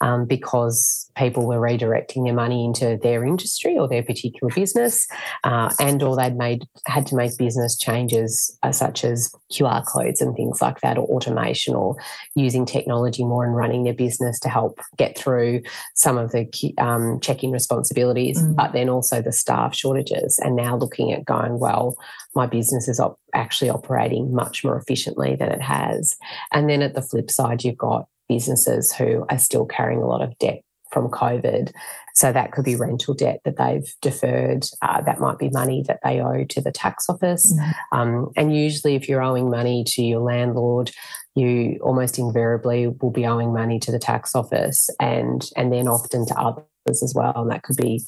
um, 0.00 0.26
because 0.26 1.10
people 1.16 1.46
were 1.46 1.60
redirecting 1.60 2.24
their 2.24 2.34
money 2.34 2.64
into 2.64 2.98
their 3.02 3.24
industry 3.24 3.76
or 3.76 3.88
their 3.88 4.02
particular 4.02 4.52
business 4.54 5.08
uh, 5.44 5.72
and 5.80 6.02
or 6.02 6.16
they'd 6.16 6.36
made 6.36 6.64
had 6.86 7.06
to 7.06 7.16
make 7.16 7.36
business 7.36 7.76
changes 7.76 8.56
uh, 8.62 8.70
such 8.70 9.04
as 9.04 9.32
QR 9.52 9.84
codes 9.86 10.20
and 10.20 10.36
things 10.36 10.62
like 10.62 10.80
that 10.80 10.96
or 10.96 11.06
automation 11.08 11.74
or 11.74 11.96
using 12.36 12.64
technology 12.64 13.24
more 13.24 13.44
and 13.44 13.56
running 13.56 13.82
their 13.82 13.94
business 13.94 14.38
to 14.38 14.48
help 14.48 14.78
get 14.96 15.18
through 15.18 15.62
some 15.94 16.16
of 16.16 16.30
the 16.30 16.48
um, 16.78 17.18
check-in 17.20 17.50
responsibilities 17.50 18.40
mm. 18.40 18.54
but 18.54 18.72
then 18.72 18.88
also 18.88 19.20
the 19.20 19.32
staff 19.32 19.74
shortages 19.74 20.38
and 20.38 20.54
now 20.54 20.76
looking 20.76 21.12
at 21.12 21.24
going 21.24 21.58
well 21.58 21.96
my 22.34 22.46
business 22.46 22.88
is 22.88 23.00
op- 23.00 23.18
actually 23.34 23.70
operating 23.70 24.34
much 24.34 24.64
more 24.64 24.76
efficiently 24.76 25.36
than 25.36 25.50
it 25.50 25.62
has. 25.62 26.16
And 26.52 26.68
then 26.68 26.82
at 26.82 26.94
the 26.94 27.02
flip 27.02 27.30
side, 27.30 27.64
you've 27.64 27.78
got 27.78 28.06
businesses 28.28 28.92
who 28.92 29.26
are 29.28 29.38
still 29.38 29.66
carrying 29.66 30.00
a 30.00 30.06
lot 30.06 30.22
of 30.22 30.36
debt 30.38 30.62
from 30.92 31.08
COVID. 31.08 31.72
So 32.14 32.32
that 32.32 32.52
could 32.52 32.64
be 32.64 32.76
rental 32.76 33.14
debt 33.14 33.40
that 33.44 33.56
they've 33.56 33.94
deferred. 34.02 34.64
Uh, 34.82 35.00
that 35.02 35.20
might 35.20 35.38
be 35.38 35.48
money 35.50 35.84
that 35.86 36.00
they 36.04 36.20
owe 36.20 36.44
to 36.44 36.60
the 36.60 36.72
tax 36.72 37.08
office. 37.08 37.52
Mm-hmm. 37.52 37.98
Um, 37.98 38.30
and 38.36 38.54
usually, 38.54 38.94
if 38.94 39.08
you're 39.08 39.22
owing 39.22 39.50
money 39.50 39.84
to 39.86 40.02
your 40.02 40.20
landlord, 40.20 40.90
you 41.34 41.78
almost 41.82 42.18
invariably 42.18 42.88
will 42.88 43.12
be 43.12 43.26
owing 43.26 43.52
money 43.52 43.78
to 43.80 43.92
the 43.92 43.98
tax 43.98 44.34
office 44.34 44.90
and 44.98 45.48
and 45.56 45.72
then 45.72 45.86
often 45.86 46.26
to 46.26 46.38
others 46.38 46.64
as 47.02 47.14
well. 47.14 47.32
And 47.36 47.50
that 47.50 47.62
could 47.62 47.76
be 47.76 48.02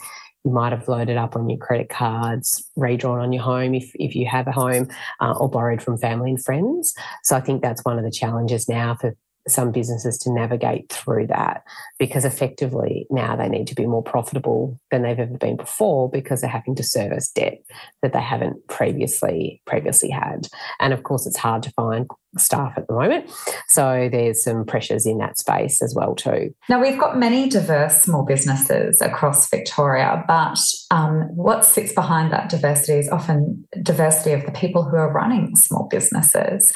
you 0.44 0.50
might 0.50 0.72
have 0.72 0.88
loaded 0.88 1.16
up 1.16 1.37
on 1.37 1.48
your 1.48 1.59
credit 1.59 1.88
cards, 1.88 2.68
redrawn 2.76 3.20
on 3.20 3.33
your 3.33 3.42
home 3.42 3.74
if, 3.74 3.92
if 3.94 4.16
you 4.16 4.26
have 4.26 4.48
a 4.48 4.52
home, 4.52 4.88
uh, 5.20 5.33
or 5.38 5.48
borrowed 5.48 5.83
from 5.83 5.98
family 5.98 6.31
and 6.31 6.44
friends. 6.44 6.94
So 7.22 7.37
I 7.37 7.40
think 7.40 7.62
that's 7.62 7.85
one 7.85 7.98
of 7.98 8.05
the 8.05 8.11
challenges 8.11 8.68
now 8.68 8.96
for 9.00 9.16
some 9.48 9.72
businesses 9.72 10.18
to 10.18 10.33
navigate 10.33 10.90
through 10.92 11.26
that 11.26 11.62
because 11.98 12.24
effectively 12.24 13.07
now 13.11 13.37
they 13.37 13.48
need 13.48 13.66
to 13.66 13.74
be 13.74 13.87
more 13.87 14.02
profitable 14.02 14.78
than 14.90 15.02
they've 15.02 15.18
ever 15.18 15.37
been 15.37 15.57
before 15.57 16.11
because 16.11 16.40
they're 16.40 16.50
having 16.50 16.74
to 16.76 16.83
service 16.83 17.31
debt 17.31 17.59
that 18.02 18.12
they 18.12 18.20
haven't 18.20 18.66
previously 18.68 19.61
previously 19.66 20.11
had. 20.11 20.46
And 20.81 20.92
of 20.92 21.02
course 21.02 21.26
it's 21.26 21.37
hard 21.37 21.62
to 21.64 21.70
find 21.72 22.07
staff 22.38 22.72
at 22.76 22.87
the 22.87 22.94
moment. 22.94 23.31
So 23.68 24.09
there's 24.11 24.42
some 24.42 24.64
pressures 24.64 25.05
in 25.05 25.18
that 25.18 25.38
space 25.38 25.83
as 25.83 25.94
well 25.94 26.14
too. 26.14 26.55
Now 26.68 26.81
we've 26.81 26.98
got 26.98 27.18
many 27.18 27.48
diverse 27.48 28.02
small 28.02 28.24
businesses 28.24 29.00
across 29.00 29.50
victoria 29.50 30.24
but 30.26 30.59
um, 30.90 31.28
what 31.35 31.64
sits 31.64 31.92
behind 31.92 32.33
that 32.33 32.48
diversity 32.48 32.98
is 32.98 33.09
often 33.09 33.66
diversity 33.83 34.33
of 34.33 34.46
the 34.46 34.52
people 34.52 34.85
who 34.85 34.96
are 34.96 35.12
running 35.12 35.57
small 35.57 35.88
businesses 35.88 36.72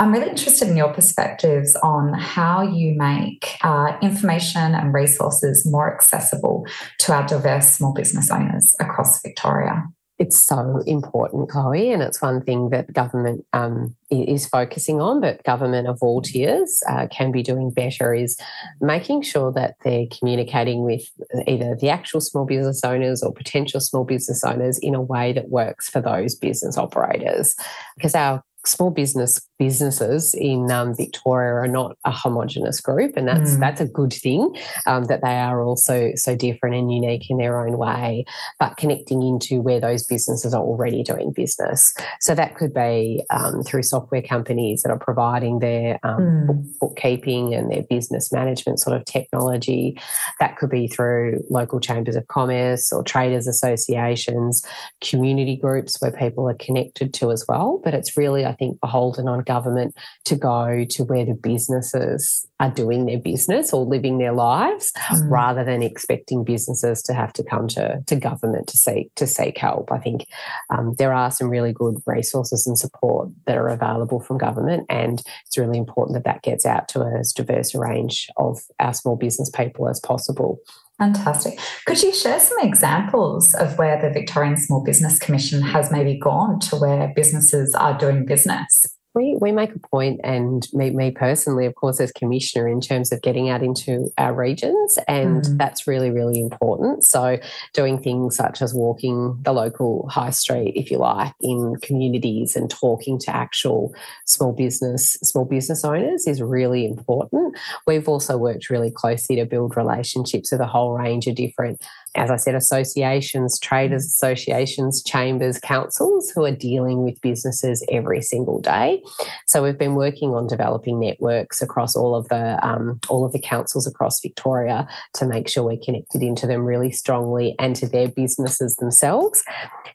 I'm 0.00 0.12
really 0.12 0.30
interested 0.30 0.66
in 0.66 0.78
your 0.78 0.94
perspectives 0.94 1.76
on 1.76 2.14
how 2.14 2.62
you 2.62 2.94
make 2.96 3.58
uh, 3.62 3.98
information 4.00 4.74
and 4.74 4.94
resources 4.94 5.70
more 5.70 5.92
accessible 5.92 6.64
to 7.00 7.12
our 7.12 7.26
diverse 7.26 7.70
small 7.70 7.92
business 7.92 8.30
owners 8.30 8.74
across 8.80 9.20
Victoria. 9.20 9.84
It's 10.18 10.42
so 10.42 10.82
important, 10.86 11.50
Chloe, 11.50 11.92
and 11.92 12.02
it's 12.02 12.20
one 12.22 12.42
thing 12.42 12.70
that 12.70 12.92
government 12.94 13.44
um, 13.52 13.94
is 14.10 14.46
focusing 14.46 15.02
on, 15.02 15.20
but 15.20 15.42
government 15.44 15.86
of 15.86 15.98
all 16.00 16.22
tiers 16.22 16.82
uh, 16.88 17.06
can 17.10 17.30
be 17.30 17.42
doing 17.42 17.70
better 17.70 18.14
is 18.14 18.38
making 18.80 19.22
sure 19.22 19.52
that 19.52 19.76
they're 19.84 20.06
communicating 20.18 20.82
with 20.82 21.02
either 21.46 21.76
the 21.78 21.90
actual 21.90 22.22
small 22.22 22.46
business 22.46 22.82
owners 22.84 23.22
or 23.22 23.32
potential 23.32 23.80
small 23.80 24.04
business 24.04 24.44
owners 24.44 24.78
in 24.78 24.94
a 24.94 25.00
way 25.00 25.32
that 25.34 25.50
works 25.50 25.90
for 25.90 26.00
those 26.00 26.34
business 26.34 26.76
operators. 26.76 27.54
Because 27.96 28.14
our 28.14 28.42
small 28.66 28.90
business 28.90 29.40
businesses 29.58 30.34
in 30.34 30.70
um, 30.70 30.94
Victoria 30.94 31.52
are 31.52 31.68
not 31.68 31.96
a 32.04 32.10
homogenous 32.10 32.80
group, 32.80 33.16
and 33.16 33.28
that's 33.28 33.52
mm. 33.52 33.60
that's 33.60 33.80
a 33.80 33.86
good 33.86 34.12
thing 34.12 34.56
um, 34.86 35.04
that 35.04 35.20
they 35.22 35.38
are 35.38 35.62
also 35.62 36.12
so 36.14 36.34
different 36.34 36.74
and 36.74 36.92
unique 36.92 37.28
in 37.30 37.38
their 37.38 37.64
own 37.66 37.76
way. 37.78 38.24
But 38.58 38.76
connecting 38.76 39.22
into 39.22 39.60
where 39.60 39.80
those 39.80 40.04
businesses 40.04 40.54
are 40.54 40.62
already 40.62 41.02
doing 41.02 41.32
business, 41.32 41.94
so 42.20 42.34
that 42.34 42.56
could 42.56 42.74
be 42.74 43.22
um, 43.30 43.62
through 43.62 43.82
software 43.82 44.22
companies 44.22 44.82
that 44.82 44.90
are 44.90 44.98
providing 44.98 45.58
their 45.58 45.98
um, 46.02 46.46
mm. 46.48 46.78
bookkeeping 46.80 47.54
and 47.54 47.70
their 47.70 47.82
business 47.82 48.32
management 48.32 48.80
sort 48.80 48.96
of 48.96 49.04
technology. 49.04 49.98
That 50.40 50.56
could 50.56 50.70
be 50.70 50.88
through 50.88 51.44
local 51.50 51.80
chambers 51.80 52.16
of 52.16 52.26
commerce 52.28 52.92
or 52.92 53.02
traders 53.02 53.46
associations, 53.46 54.64
community 55.00 55.56
groups 55.56 56.00
where 56.00 56.12
people 56.12 56.48
are 56.48 56.54
connected 56.54 57.12
to 57.14 57.30
as 57.30 57.44
well. 57.46 57.80
But 57.84 57.94
it's 57.94 58.16
really 58.16 58.44
I 58.50 58.54
think, 58.54 58.80
beholden 58.80 59.28
on 59.28 59.40
government 59.40 59.94
to 60.24 60.36
go 60.36 60.84
to 60.90 61.04
where 61.04 61.24
the 61.24 61.34
businesses 61.34 62.46
are 62.58 62.70
doing 62.70 63.06
their 63.06 63.18
business 63.18 63.72
or 63.72 63.84
living 63.84 64.18
their 64.18 64.32
lives 64.32 64.92
mm. 65.10 65.30
rather 65.30 65.64
than 65.64 65.82
expecting 65.82 66.44
businesses 66.44 67.02
to 67.02 67.14
have 67.14 67.32
to 67.32 67.42
come 67.42 67.68
to, 67.68 68.02
to 68.06 68.16
government 68.16 68.66
to 68.68 68.76
seek 68.76 69.14
to 69.14 69.26
seek 69.26 69.56
help. 69.56 69.90
I 69.90 69.98
think 69.98 70.26
um, 70.68 70.94
there 70.98 71.14
are 71.14 71.30
some 71.30 71.48
really 71.48 71.72
good 71.72 71.96
resources 72.06 72.66
and 72.66 72.78
support 72.78 73.30
that 73.46 73.56
are 73.56 73.68
available 73.68 74.20
from 74.20 74.38
government, 74.38 74.86
and 74.90 75.22
it's 75.46 75.56
really 75.56 75.78
important 75.78 76.14
that 76.14 76.24
that 76.24 76.42
gets 76.42 76.66
out 76.66 76.88
to 76.88 77.02
as 77.18 77.32
diverse 77.32 77.74
a 77.74 77.78
range 77.78 78.28
of 78.36 78.60
our 78.78 78.92
small 78.92 79.16
business 79.16 79.50
people 79.50 79.88
as 79.88 80.00
possible. 80.00 80.58
Fantastic. 81.00 81.58
Could 81.86 82.02
you 82.02 82.14
share 82.14 82.38
some 82.38 82.58
examples 82.60 83.54
of 83.54 83.78
where 83.78 84.00
the 84.00 84.10
Victorian 84.10 84.58
Small 84.58 84.84
Business 84.84 85.18
Commission 85.18 85.62
has 85.62 85.90
maybe 85.90 86.18
gone 86.18 86.60
to 86.60 86.76
where 86.76 87.10
businesses 87.16 87.74
are 87.74 87.96
doing 87.96 88.26
business? 88.26 88.86
We, 89.14 89.36
we 89.40 89.50
make 89.50 89.74
a 89.74 89.78
point, 89.78 90.20
and 90.22 90.66
me, 90.72 90.90
me 90.90 91.10
personally, 91.10 91.66
of 91.66 91.74
course, 91.74 92.00
as 92.00 92.12
commissioner, 92.12 92.68
in 92.68 92.80
terms 92.80 93.10
of 93.10 93.20
getting 93.22 93.48
out 93.48 93.62
into 93.62 94.08
our 94.18 94.32
regions, 94.32 94.98
and 95.08 95.42
mm. 95.42 95.58
that's 95.58 95.86
really, 95.86 96.10
really 96.10 96.40
important. 96.40 97.04
So, 97.04 97.38
doing 97.74 98.00
things 98.00 98.36
such 98.36 98.62
as 98.62 98.72
walking 98.72 99.38
the 99.42 99.52
local 99.52 100.08
high 100.08 100.30
street, 100.30 100.74
if 100.76 100.90
you 100.90 100.98
like, 100.98 101.32
in 101.40 101.76
communities 101.82 102.54
and 102.54 102.70
talking 102.70 103.18
to 103.20 103.34
actual 103.34 103.94
small 104.26 104.52
business 104.52 105.18
small 105.22 105.44
business 105.44 105.84
owners 105.84 106.26
is 106.26 106.40
really 106.40 106.86
important. 106.86 107.56
We've 107.86 108.08
also 108.08 108.36
worked 108.36 108.70
really 108.70 108.90
closely 108.90 109.36
to 109.36 109.44
build 109.44 109.76
relationships 109.76 110.52
with 110.52 110.60
a 110.60 110.66
whole 110.66 110.96
range 110.96 111.26
of 111.26 111.34
different 111.34 111.82
as 112.16 112.30
I 112.30 112.36
said, 112.36 112.54
associations, 112.54 113.58
traders 113.60 114.04
associations, 114.04 115.02
chambers, 115.02 115.60
councils 115.60 116.30
who 116.30 116.44
are 116.44 116.54
dealing 116.54 117.02
with 117.04 117.20
businesses 117.20 117.84
every 117.90 118.20
single 118.20 118.60
day. 118.60 119.02
So 119.46 119.62
we've 119.62 119.78
been 119.78 119.94
working 119.94 120.30
on 120.30 120.48
developing 120.48 120.98
networks 120.98 121.62
across 121.62 121.94
all 121.94 122.16
of 122.16 122.28
the 122.28 122.58
um, 122.66 122.98
all 123.08 123.24
of 123.24 123.32
the 123.32 123.38
councils 123.38 123.86
across 123.86 124.20
Victoria 124.20 124.88
to 125.14 125.26
make 125.26 125.48
sure 125.48 125.62
we're 125.62 125.78
connected 125.84 126.22
into 126.22 126.46
them 126.46 126.64
really 126.64 126.90
strongly 126.90 127.54
and 127.58 127.76
to 127.76 127.88
their 127.88 128.08
businesses 128.08 128.74
themselves. 128.76 129.42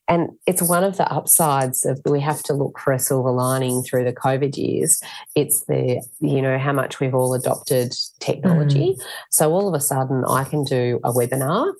And 0.07 0.29
it's 0.47 0.61
one 0.61 0.83
of 0.83 0.97
the 0.97 1.11
upsides 1.11 1.85
of 1.85 1.99
we 2.05 2.21
have 2.21 2.43
to 2.43 2.53
look 2.53 2.79
for 2.79 2.93
a 2.93 2.99
silver 2.99 3.31
lining 3.31 3.83
through 3.83 4.05
the 4.05 4.13
COVID 4.13 4.55
years. 4.55 5.01
It's 5.35 5.65
the 5.65 6.01
you 6.21 6.41
know 6.41 6.57
how 6.57 6.71
much 6.71 7.01
we've 7.01 7.15
all 7.15 7.33
adopted 7.33 7.93
technology. 8.19 8.95
Mm. 8.97 9.03
So 9.31 9.51
all 9.51 9.67
of 9.67 9.73
a 9.73 9.81
sudden, 9.81 10.23
I 10.25 10.45
can 10.45 10.63
do 10.63 11.01
a 11.03 11.11
webinar 11.11 11.73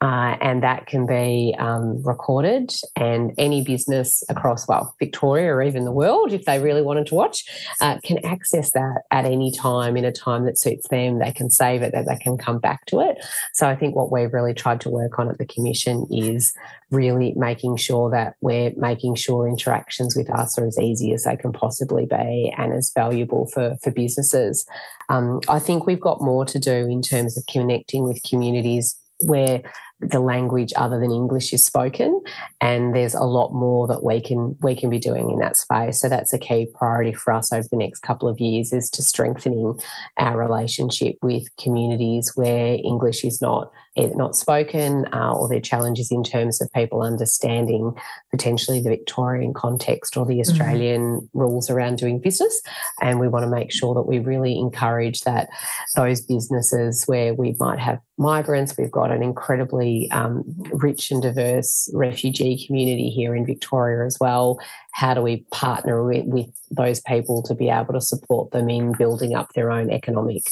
uh, 0.00 0.36
and 0.40 0.62
that 0.62 0.86
can 0.86 1.06
be 1.06 1.54
um, 1.58 2.02
recorded. 2.02 2.70
And 2.96 3.32
any 3.38 3.62
business 3.64 4.22
across, 4.28 4.68
well, 4.68 4.94
Victoria 4.98 5.54
or 5.54 5.62
even 5.62 5.84
the 5.84 5.92
world, 5.92 6.32
if 6.32 6.44
they 6.44 6.58
really 6.58 6.82
wanted 6.82 7.06
to 7.06 7.14
watch, 7.14 7.44
uh, 7.80 7.98
can 8.04 8.24
access 8.24 8.70
that 8.72 9.02
at 9.10 9.24
any 9.24 9.50
time 9.50 9.96
in 9.96 10.04
a 10.04 10.12
time 10.12 10.44
that 10.44 10.58
suits 10.58 10.88
them. 10.88 11.20
They 11.20 11.32
can 11.32 11.48
save 11.48 11.82
it, 11.82 11.92
that 11.92 12.06
they 12.06 12.16
can 12.16 12.36
come 12.36 12.58
back 12.58 12.84
to 12.86 13.00
it. 13.00 13.24
So 13.54 13.66
I 13.66 13.76
think 13.76 13.94
what 13.94 14.12
we've 14.12 14.32
really 14.32 14.54
tried 14.54 14.80
to 14.82 14.90
work 14.90 15.18
on 15.18 15.30
at 15.30 15.38
the 15.38 15.46
Commission 15.46 16.06
is 16.10 16.52
really 16.90 17.32
making 17.36 17.76
sure 17.76 18.10
that 18.10 18.34
we're 18.40 18.72
making 18.76 19.14
sure 19.14 19.48
interactions 19.48 20.14
with 20.16 20.28
us 20.30 20.58
are 20.58 20.66
as 20.66 20.78
easy 20.78 21.12
as 21.12 21.24
they 21.24 21.36
can 21.36 21.52
possibly 21.52 22.04
be 22.04 22.52
and 22.56 22.72
as 22.72 22.92
valuable 22.94 23.46
for, 23.46 23.76
for 23.82 23.90
businesses. 23.90 24.66
Um, 25.08 25.40
I 25.48 25.58
think 25.58 25.86
we've 25.86 26.00
got 26.00 26.20
more 26.20 26.44
to 26.44 26.58
do 26.58 26.86
in 26.88 27.02
terms 27.02 27.36
of 27.38 27.44
connecting 27.46 28.04
with 28.04 28.22
communities 28.28 28.96
where 29.20 29.62
the 30.00 30.20
language 30.20 30.72
other 30.76 30.98
than 30.98 31.10
English 31.10 31.52
is 31.52 31.64
spoken, 31.64 32.22
and 32.60 32.94
there's 32.94 33.14
a 33.14 33.24
lot 33.24 33.52
more 33.52 33.86
that 33.86 34.02
we 34.02 34.20
can 34.20 34.56
we 34.60 34.74
can 34.74 34.90
be 34.90 34.98
doing 34.98 35.30
in 35.30 35.38
that 35.38 35.56
space. 35.56 36.00
So 36.00 36.08
that's 36.08 36.32
a 36.32 36.38
key 36.38 36.68
priority 36.74 37.12
for 37.12 37.32
us 37.32 37.52
over 37.52 37.66
the 37.70 37.76
next 37.76 38.00
couple 38.00 38.28
of 38.28 38.40
years 38.40 38.72
is 38.72 38.90
to 38.90 39.02
strengthening 39.02 39.78
our 40.18 40.36
relationship 40.36 41.16
with 41.22 41.44
communities 41.56 42.32
where 42.34 42.76
English 42.84 43.24
is 43.24 43.40
not 43.40 43.70
not 43.96 44.36
spoken 44.36 45.06
uh, 45.12 45.32
or 45.32 45.48
their 45.48 45.60
challenges 45.60 46.10
in 46.10 46.24
terms 46.24 46.60
of 46.60 46.72
people 46.72 47.02
understanding 47.02 47.94
potentially 48.30 48.80
the 48.80 48.90
Victorian 48.90 49.54
context 49.54 50.16
or 50.16 50.26
the 50.26 50.34
mm-hmm. 50.34 50.50
Australian 50.50 51.02
mm-hmm. 51.02 51.38
rules 51.38 51.70
around 51.70 51.98
doing 51.98 52.18
business. 52.18 52.60
And 53.00 53.20
we 53.20 53.28
want 53.28 53.44
to 53.44 53.50
make 53.50 53.72
sure 53.72 53.94
that 53.94 54.02
we 54.02 54.18
really 54.18 54.58
encourage 54.58 55.20
that 55.20 55.48
those 55.94 56.20
businesses 56.20 57.04
where 57.06 57.34
we 57.34 57.54
might 57.58 57.78
have 57.78 58.00
migrants, 58.18 58.76
we've 58.78 58.90
got 58.90 59.10
an 59.10 59.22
incredibly 59.22 60.10
um, 60.10 60.44
rich 60.72 61.10
and 61.10 61.22
diverse 61.22 61.90
refugee 61.92 62.64
community 62.66 63.10
here 63.10 63.34
in 63.34 63.46
Victoria 63.46 64.06
as 64.06 64.18
well. 64.20 64.58
How 64.92 65.14
do 65.14 65.22
we 65.22 65.44
partner 65.50 66.04
with, 66.04 66.24
with 66.26 66.46
those 66.70 67.00
people 67.00 67.42
to 67.44 67.54
be 67.54 67.68
able 67.68 67.94
to 67.94 68.00
support 68.00 68.52
them 68.52 68.68
in 68.68 68.92
building 68.92 69.34
up 69.34 69.52
their 69.54 69.70
own 69.70 69.90
economic 69.90 70.42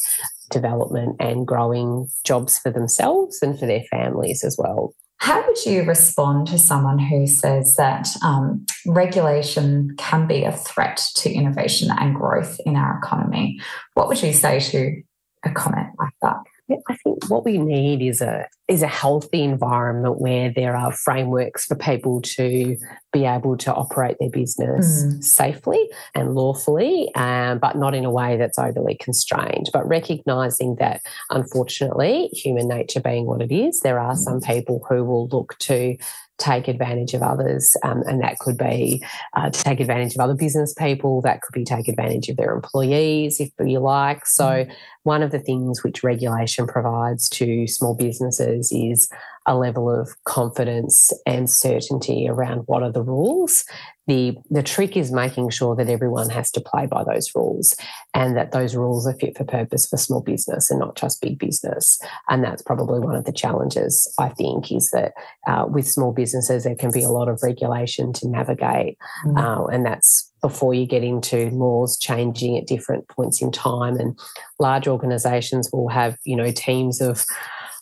development 0.53 1.17
and 1.19 1.45
growing 1.45 2.07
jobs 2.23 2.57
for 2.59 2.71
themselves 2.71 3.41
and 3.41 3.59
for 3.59 3.65
their 3.65 3.83
families 3.91 4.43
as 4.43 4.55
well. 4.57 4.93
How 5.17 5.45
would 5.45 5.65
you 5.65 5.83
respond 5.83 6.47
to 6.47 6.57
someone 6.57 6.99
who 6.99 7.27
says 7.27 7.75
that 7.77 8.09
um, 8.23 8.65
regulation 8.85 9.95
can 9.97 10.27
be 10.27 10.43
a 10.43 10.51
threat 10.51 11.01
to 11.15 11.31
innovation 11.31 11.89
and 11.97 12.15
growth 12.15 12.59
in 12.65 12.75
our 12.75 12.97
economy? 12.97 13.59
What 13.93 14.09
would 14.09 14.21
you 14.21 14.33
say 14.33 14.59
to 14.59 15.01
a 15.45 15.51
comment 15.51 15.89
like 15.97 16.13
that? 16.21 16.37
I 16.71 16.95
think 17.03 17.29
what 17.29 17.43
we 17.43 17.57
need 17.57 18.01
is 18.01 18.21
a 18.21 18.47
is 18.69 18.81
a 18.81 18.87
healthy 18.87 19.43
environment 19.43 20.21
where 20.21 20.51
there 20.55 20.75
are 20.75 20.93
frameworks 20.93 21.65
for 21.65 21.75
people 21.75 22.21
to 22.21 22.77
be 23.11 23.25
able 23.25 23.57
to 23.57 23.73
operate 23.73 24.15
their 24.19 24.29
business 24.29 25.03
mm. 25.03 25.21
safely 25.21 25.89
and 26.15 26.33
lawfully, 26.33 27.13
um, 27.15 27.59
but 27.59 27.75
not 27.75 27.93
in 27.93 28.05
a 28.05 28.11
way 28.11 28.37
that's 28.37 28.57
overly 28.57 28.95
constrained. 28.95 29.69
But 29.73 29.87
recognizing 29.87 30.75
that, 30.75 31.01
unfortunately, 31.29 32.29
human 32.31 32.69
nature 32.69 33.01
being 33.01 33.25
what 33.25 33.41
it 33.41 33.51
is, 33.51 33.81
there 33.81 33.99
are 33.99 34.15
some 34.15 34.39
people 34.39 34.85
who 34.89 35.03
will 35.03 35.27
look 35.27 35.57
to 35.59 35.97
take 36.37 36.67
advantage 36.67 37.13
of 37.13 37.21
others. 37.21 37.75
Um, 37.83 38.03
and 38.07 38.21
that 38.21 38.39
could 38.39 38.57
be 38.57 39.03
uh, 39.35 39.49
to 39.49 39.63
take 39.63 39.79
advantage 39.79 40.15
of 40.15 40.21
other 40.21 40.35
business 40.35 40.73
people, 40.73 41.21
that 41.21 41.41
could 41.41 41.53
be 41.53 41.63
take 41.63 41.87
advantage 41.87 42.29
of 42.29 42.37
their 42.37 42.53
employees, 42.53 43.39
if 43.39 43.51
you 43.59 43.79
like. 43.79 44.25
So, 44.25 44.45
mm. 44.45 44.71
one 45.03 45.21
of 45.21 45.31
the 45.31 45.39
things 45.39 45.83
which 45.83 46.03
regulation 46.03 46.67
provides 46.67 47.29
to 47.29 47.67
small 47.67 47.95
businesses 47.95 48.71
is 48.71 49.09
a 49.45 49.55
level 49.57 49.89
of 49.89 50.09
confidence 50.23 51.11
and 51.25 51.49
certainty 51.49 52.27
around 52.29 52.63
what 52.65 52.83
are 52.83 52.91
the 52.91 53.01
rules. 53.01 53.65
The, 54.05 54.35
the 54.49 54.63
trick 54.63 54.97
is 54.97 55.13
making 55.13 55.49
sure 55.51 55.77
that 55.77 55.89
everyone 55.89 56.29
has 56.29 56.51
to 56.51 56.61
play 56.61 56.87
by 56.87 57.05
those 57.05 57.31
rules 57.33 57.73
and 58.13 58.35
that 58.35 58.51
those 58.51 58.75
rules 58.75 59.07
are 59.07 59.13
fit 59.13 59.37
for 59.37 59.45
purpose 59.45 59.87
for 59.87 59.95
small 59.95 60.21
business 60.21 60.69
and 60.69 60.79
not 60.79 60.97
just 60.97 61.21
big 61.21 61.39
business. 61.39 61.99
And 62.29 62.43
that's 62.43 62.61
probably 62.61 62.99
one 62.99 63.15
of 63.15 63.23
the 63.23 63.31
challenges, 63.31 64.13
I 64.19 64.29
think, 64.29 64.71
is 64.73 64.89
that 64.91 65.13
uh, 65.47 65.65
with 65.69 65.87
small 65.87 66.11
businesses, 66.11 66.65
there 66.65 66.75
can 66.75 66.91
be 66.91 67.03
a 67.03 67.09
lot 67.09 67.29
of 67.29 67.41
regulation 67.43 68.11
to 68.13 68.27
navigate. 68.27 68.97
Mm. 69.25 69.37
Uh, 69.37 69.65
and 69.67 69.85
that's 69.85 70.31
before 70.41 70.73
you 70.73 70.85
get 70.85 71.03
into 71.03 71.49
laws 71.51 71.97
changing 71.97 72.57
at 72.57 72.67
different 72.67 73.07
points 73.07 73.41
in 73.41 73.51
time. 73.51 73.97
And 73.97 74.19
large 74.59 74.87
organizations 74.87 75.69
will 75.71 75.87
have, 75.87 76.17
you 76.25 76.35
know, 76.35 76.51
teams 76.51 76.99
of 76.99 77.25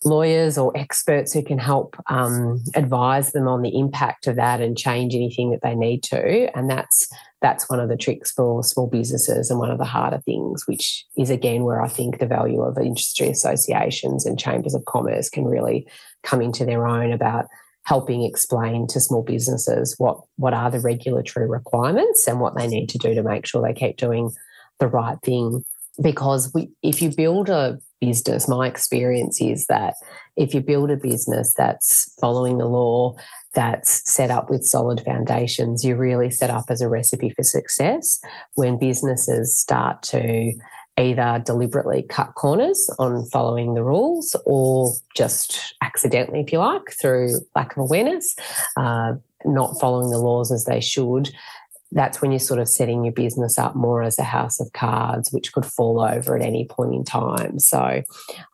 lawyers 0.04 0.58
or 0.58 0.76
experts 0.76 1.34
who 1.34 1.44
can 1.44 1.60
help 1.60 1.96
um, 2.08 2.64
advise 2.76 3.32
them 3.32 3.48
on 3.48 3.62
the 3.62 3.78
impact 3.78 4.28
of 4.28 4.36
that 4.36 4.62
and 4.62 4.78
change 4.78 5.14
anything 5.14 5.52
that 5.52 5.62
they 5.62 5.76
need 5.76 6.04
to. 6.04 6.50
And 6.58 6.70
that's 6.70 7.08
that's 7.42 7.70
one 7.70 7.80
of 7.80 7.90
the 7.90 7.98
tricks 7.98 8.32
for 8.32 8.64
small 8.64 8.88
businesses 8.88 9.50
and 9.50 9.60
one 9.60 9.72
of 9.72 9.80
the 9.80 9.86
harder 9.86 10.20
things, 10.20 10.68
which 10.68 11.06
is 11.18 11.30
again 11.30 11.64
where 11.64 11.82
I 11.82 11.88
think 11.88 12.20
the 12.20 12.28
value 12.28 12.62
of 12.62 12.78
industry 12.78 13.30
associations 13.30 14.26
and 14.26 14.40
chambers 14.40 14.76
of 14.76 14.86
commerce 14.86 15.30
can 15.30 15.46
really 15.46 15.88
come 16.24 16.42
into 16.42 16.66
their 16.66 16.88
own 16.88 17.12
about 17.12 17.46
helping 17.84 18.24
explain 18.24 18.86
to 18.88 19.00
small 19.00 19.24
businesses 19.24 19.96
what 19.98 20.20
what 20.36 20.54
are 20.54 20.70
the 20.70 20.80
regulatory 20.80 21.48
requirements 21.48 22.28
and 22.28 22.40
what 22.40 22.56
they 22.56 22.68
need 22.68 22.88
to 22.90 23.00
do 23.00 23.16
to 23.16 23.24
make 23.24 23.46
sure 23.46 23.62
they 23.62 23.74
keep 23.74 23.98
doing 23.98 24.32
the 24.80 24.88
right 24.88 25.18
thing 25.24 25.64
because 26.02 26.52
we, 26.54 26.70
if 26.84 27.02
you 27.02 27.10
build 27.10 27.50
a 27.50 27.80
business, 28.02 28.50
my 28.50 28.68
experience 28.68 29.40
is 29.40 29.68
that 29.68 29.94
if 30.36 30.54
you 30.54 30.60
build 30.60 30.92
a 30.92 30.98
business 30.98 31.54
that's 31.56 32.14
following 32.20 32.58
the 32.58 32.66
law, 32.66 33.16
that's 33.54 34.12
set 34.12 34.32
up 34.32 34.50
with 34.50 34.66
solid 34.66 35.02
foundations, 35.06 35.86
you're 35.86 35.98
really 35.98 36.32
set 36.32 36.50
up 36.50 36.66
as 36.70 36.82
a 36.82 36.90
recipe 36.90 37.30
for 37.30 37.44
success. 37.44 38.20
When 38.56 38.78
businesses 38.78 39.56
start 39.56 40.02
to 40.04 40.54
either 40.98 41.42
deliberately 41.46 42.04
cut 42.04 42.34
corners 42.36 42.90
on 43.00 43.26
following 43.26 43.74
the 43.74 43.84
rules 43.84 44.36
or 44.46 44.94
just 45.16 45.76
accidentally, 45.82 46.42
if 46.42 46.52
you 46.52 46.60
like, 46.60 46.92
through 47.00 47.40
lack 47.56 47.72
of 47.72 47.84
awareness, 47.84 48.36
uh, 48.78 49.14
not 49.46 49.80
following 49.80 50.12
the 50.12 50.20
laws 50.20 50.52
as 50.52 50.66
they 50.66 50.82
should, 50.82 51.32
that's 51.92 52.22
when 52.22 52.32
you're 52.32 52.40
sort 52.40 52.60
of 52.60 52.70
setting 52.70 53.04
your 53.04 53.14
business 53.14 53.58
up 53.58 53.76
more 53.76 54.02
as 54.02 54.18
a 54.18 54.24
house 54.24 54.60
of 54.60 54.72
cards, 54.74 55.32
which 55.32 55.52
could 55.52 55.66
fall 55.66 56.00
over 56.02 56.36
at 56.36 56.42
any 56.42 56.66
point 56.66 56.94
in 56.94 57.04
time. 57.04 57.60
So 57.60 58.02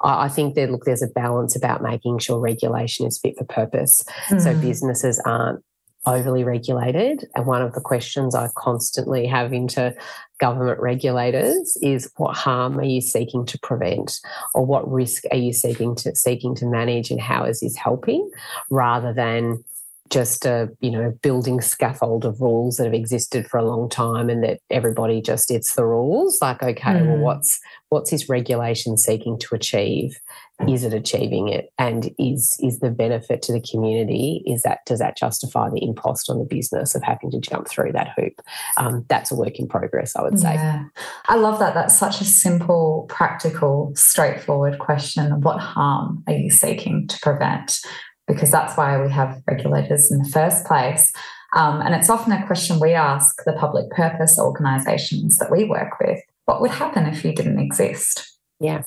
I 0.02 0.28
think 0.28 0.56
that 0.56 0.72
look, 0.72 0.86
there's 0.86 1.04
a 1.04 1.08
balance 1.08 1.56
about 1.56 1.84
making 1.84 2.20
sure 2.20 2.40
regulation 2.40 3.06
is 3.06 3.20
fit 3.20 3.38
for 3.38 3.46
purpose. 3.46 4.04
Mm. 4.30 4.42
So 4.42 4.60
businesses 4.60 5.22
aren't 5.26 5.64
overly 6.08 6.44
regulated. 6.44 7.28
And 7.36 7.46
one 7.46 7.62
of 7.62 7.74
the 7.74 7.82
questions 7.82 8.34
I 8.34 8.50
constantly 8.56 9.28
have 9.28 9.54
into 9.54 9.94
government 10.40 10.80
regulators 10.80 11.78
is 11.82 12.10
what 12.16 12.36
harm 12.36 12.80
are 12.80 12.86
you 12.86 13.02
seeking 13.02 13.46
to 13.48 13.60
prevent 13.60 14.20
or 14.56 14.66
what 14.66 14.90
risk 14.90 15.24
are 15.32 15.38
you 15.38 15.52
seeking 15.52 15.96
to 15.96 16.16
seeking 16.16 16.56
to 16.56 16.66
manage 16.66 17.12
and 17.12 17.20
how 17.20 17.44
is 17.44 17.60
this 17.60 17.76
helping 17.76 18.30
rather 18.70 19.14
than 19.14 19.64
just 20.10 20.46
a 20.46 20.70
you 20.80 20.92
know 20.92 21.12
building 21.22 21.62
scaffold 21.62 22.26
of 22.26 22.42
rules 22.42 22.78
that 22.78 22.86
have 22.86 22.94
existed 22.94 23.48
for 23.48 23.58
a 23.58 23.66
long 23.66 23.90
time 23.90 24.30
and 24.30 24.44
that 24.44 24.60
everybody 24.70 25.22
just 25.22 25.52
it's 25.52 25.76
the 25.76 25.86
rules. 25.86 26.42
Like 26.42 26.64
okay 26.64 26.94
mm. 26.94 27.08
well 27.08 27.18
what's 27.18 27.60
what's 27.90 28.12
this 28.12 28.30
regulation 28.30 28.98
seeking 28.98 29.38
to 29.40 29.56
achieve? 29.56 30.20
Is 30.68 30.84
it 30.84 30.94
achieving 30.94 31.50
it? 31.50 31.72
And 31.78 32.10
is 32.18 32.58
is 32.60 32.80
the 32.80 32.90
benefit 32.90 33.44
to 33.44 33.54
the 33.54 33.62
community 33.62 34.44
is 34.48 34.64
that 34.64 34.80
does 34.86 35.00
that 35.00 35.16
justify 35.16 35.70
the 35.70 35.84
impost 35.84 36.30
on 36.30 36.40
the 36.40 36.46
business 36.46 36.96
of 36.96 37.04
having 37.04 37.30
to 37.32 37.40
jump 37.40 37.68
through 37.68 37.92
that 37.92 38.10
hoop? 38.18 38.42
Um, 38.78 39.06
that's 39.08 39.32
a 39.32 39.36
work 39.36 39.60
in 39.60 39.68
progress 39.68 40.16
i 40.16 40.24
would 40.24 40.40
say. 40.40 40.54
Yeah. 40.54 40.86
i 41.28 41.36
love 41.36 41.60
that. 41.60 41.74
That's 41.76 41.98
such 41.98 42.22
a 42.22 42.26
simple 42.26 43.06
practical 43.08 43.94
straightforward 43.96 44.80
question. 44.80 45.42
What 45.42 45.60
harm 45.60 46.24
are 46.28 46.34
you 46.34 46.50
seeking 46.50 47.08
to 47.08 47.20
prevent 47.20 47.80
because 48.28 48.52
that's 48.52 48.78
why 48.78 49.02
we 49.02 49.12
have 49.12 49.42
regulators 49.48 50.12
in 50.12 50.20
the 50.20 50.30
first 50.30 50.66
place. 50.66 51.12
Um, 51.56 51.82
and 51.82 51.96
it's 51.96 52.10
often 52.10 52.34
a 52.34 52.46
question 52.46 52.80
we 52.80 52.94
ask 52.94 53.44
the 53.46 53.54
public 53.54 53.90
purpose 53.92 54.38
organisations 54.38 55.38
that 55.38 55.50
we 55.50 55.64
work 55.64 56.00
with 56.00 56.20
what 56.48 56.62
would 56.62 56.72
happen 56.72 57.06
if 57.06 57.24
you 57.24 57.34
didn't 57.34 57.60
exist? 57.60 58.38
Yeah, 58.60 58.84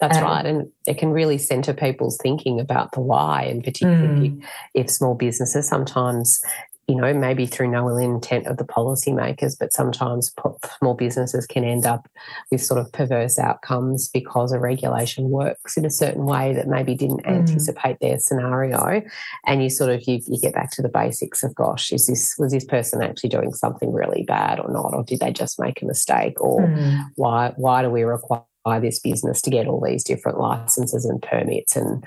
that's 0.00 0.16
um, 0.16 0.24
right. 0.24 0.46
And 0.46 0.70
it 0.86 0.96
can 0.96 1.10
really 1.10 1.38
centre 1.38 1.74
people's 1.74 2.16
thinking 2.22 2.58
about 2.58 2.92
the 2.92 3.00
why, 3.00 3.42
and 3.42 3.62
particularly 3.62 4.30
mm. 4.30 4.42
if, 4.74 4.86
if 4.86 4.90
small 4.90 5.14
businesses 5.14 5.68
sometimes 5.68 6.40
you 6.90 6.96
know, 6.96 7.14
maybe 7.14 7.46
through 7.46 7.70
no 7.70 7.88
ill 7.88 7.98
intent 7.98 8.48
of 8.48 8.56
the 8.56 8.64
policymakers, 8.64 9.56
but 9.56 9.72
sometimes 9.72 10.34
small 10.78 10.94
businesses 10.94 11.46
can 11.46 11.62
end 11.62 11.86
up 11.86 12.08
with 12.50 12.60
sort 12.60 12.80
of 12.80 12.90
perverse 12.90 13.38
outcomes 13.38 14.08
because 14.08 14.50
a 14.50 14.58
regulation 14.58 15.30
works 15.30 15.76
in 15.76 15.84
a 15.84 15.90
certain 15.90 16.24
way 16.24 16.52
that 16.52 16.66
maybe 16.66 16.96
didn't 16.96 17.22
mm. 17.22 17.28
anticipate 17.28 17.98
their 18.00 18.18
scenario. 18.18 19.02
And 19.46 19.62
you 19.62 19.70
sort 19.70 19.90
of 19.90 20.02
you, 20.08 20.20
you 20.26 20.40
get 20.40 20.52
back 20.52 20.72
to 20.72 20.82
the 20.82 20.88
basics 20.88 21.44
of 21.44 21.54
gosh, 21.54 21.92
is 21.92 22.08
this 22.08 22.34
was 22.38 22.50
this 22.50 22.64
person 22.64 23.02
actually 23.02 23.30
doing 23.30 23.52
something 23.52 23.92
really 23.92 24.24
bad 24.24 24.58
or 24.58 24.72
not, 24.72 24.92
or 24.92 25.04
did 25.04 25.20
they 25.20 25.32
just 25.32 25.60
make 25.60 25.80
a 25.82 25.86
mistake, 25.86 26.40
or 26.40 26.62
mm. 26.62 27.04
why 27.14 27.52
why 27.54 27.82
do 27.82 27.90
we 27.90 28.02
require 28.02 28.42
this 28.80 28.98
business 28.98 29.40
to 29.42 29.50
get 29.50 29.68
all 29.68 29.80
these 29.80 30.02
different 30.02 30.40
licenses 30.40 31.04
and 31.04 31.22
permits 31.22 31.76
and 31.76 32.04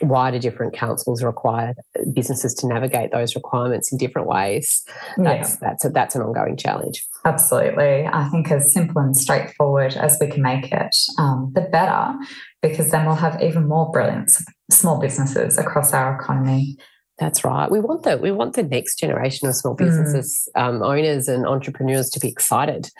why 0.00 0.30
do 0.30 0.38
different 0.38 0.74
councils 0.74 1.22
require 1.22 1.74
businesses 2.12 2.54
to 2.54 2.66
navigate 2.66 3.12
those 3.12 3.34
requirements 3.34 3.92
in 3.92 3.98
different 3.98 4.28
ways? 4.28 4.84
That's 5.16 5.52
yeah. 5.52 5.56
that's 5.60 5.84
a, 5.84 5.88
that's 5.90 6.14
an 6.14 6.22
ongoing 6.22 6.56
challenge. 6.56 7.04
Absolutely, 7.24 8.06
I 8.06 8.28
think 8.28 8.50
as 8.50 8.72
simple 8.72 9.00
and 9.00 9.16
straightforward 9.16 9.94
as 9.94 10.18
we 10.20 10.26
can 10.26 10.42
make 10.42 10.72
it, 10.72 10.96
um, 11.18 11.52
the 11.54 11.62
better, 11.62 12.14
because 12.60 12.90
then 12.90 13.06
we'll 13.06 13.14
have 13.14 13.40
even 13.40 13.68
more 13.68 13.90
brilliant 13.90 14.32
small 14.70 15.00
businesses 15.00 15.58
across 15.58 15.92
our 15.92 16.18
economy 16.20 16.76
That's 17.18 17.44
right. 17.44 17.70
We 17.70 17.78
want 17.78 18.02
the 18.02 18.18
we 18.18 18.32
want 18.32 18.56
the 18.56 18.64
next 18.64 18.98
generation 18.98 19.46
of 19.46 19.54
small 19.54 19.74
businesses 19.74 20.48
mm. 20.56 20.60
um, 20.60 20.82
owners 20.82 21.28
and 21.28 21.46
entrepreneurs 21.46 22.10
to 22.10 22.18
be 22.18 22.28
excited, 22.28 22.90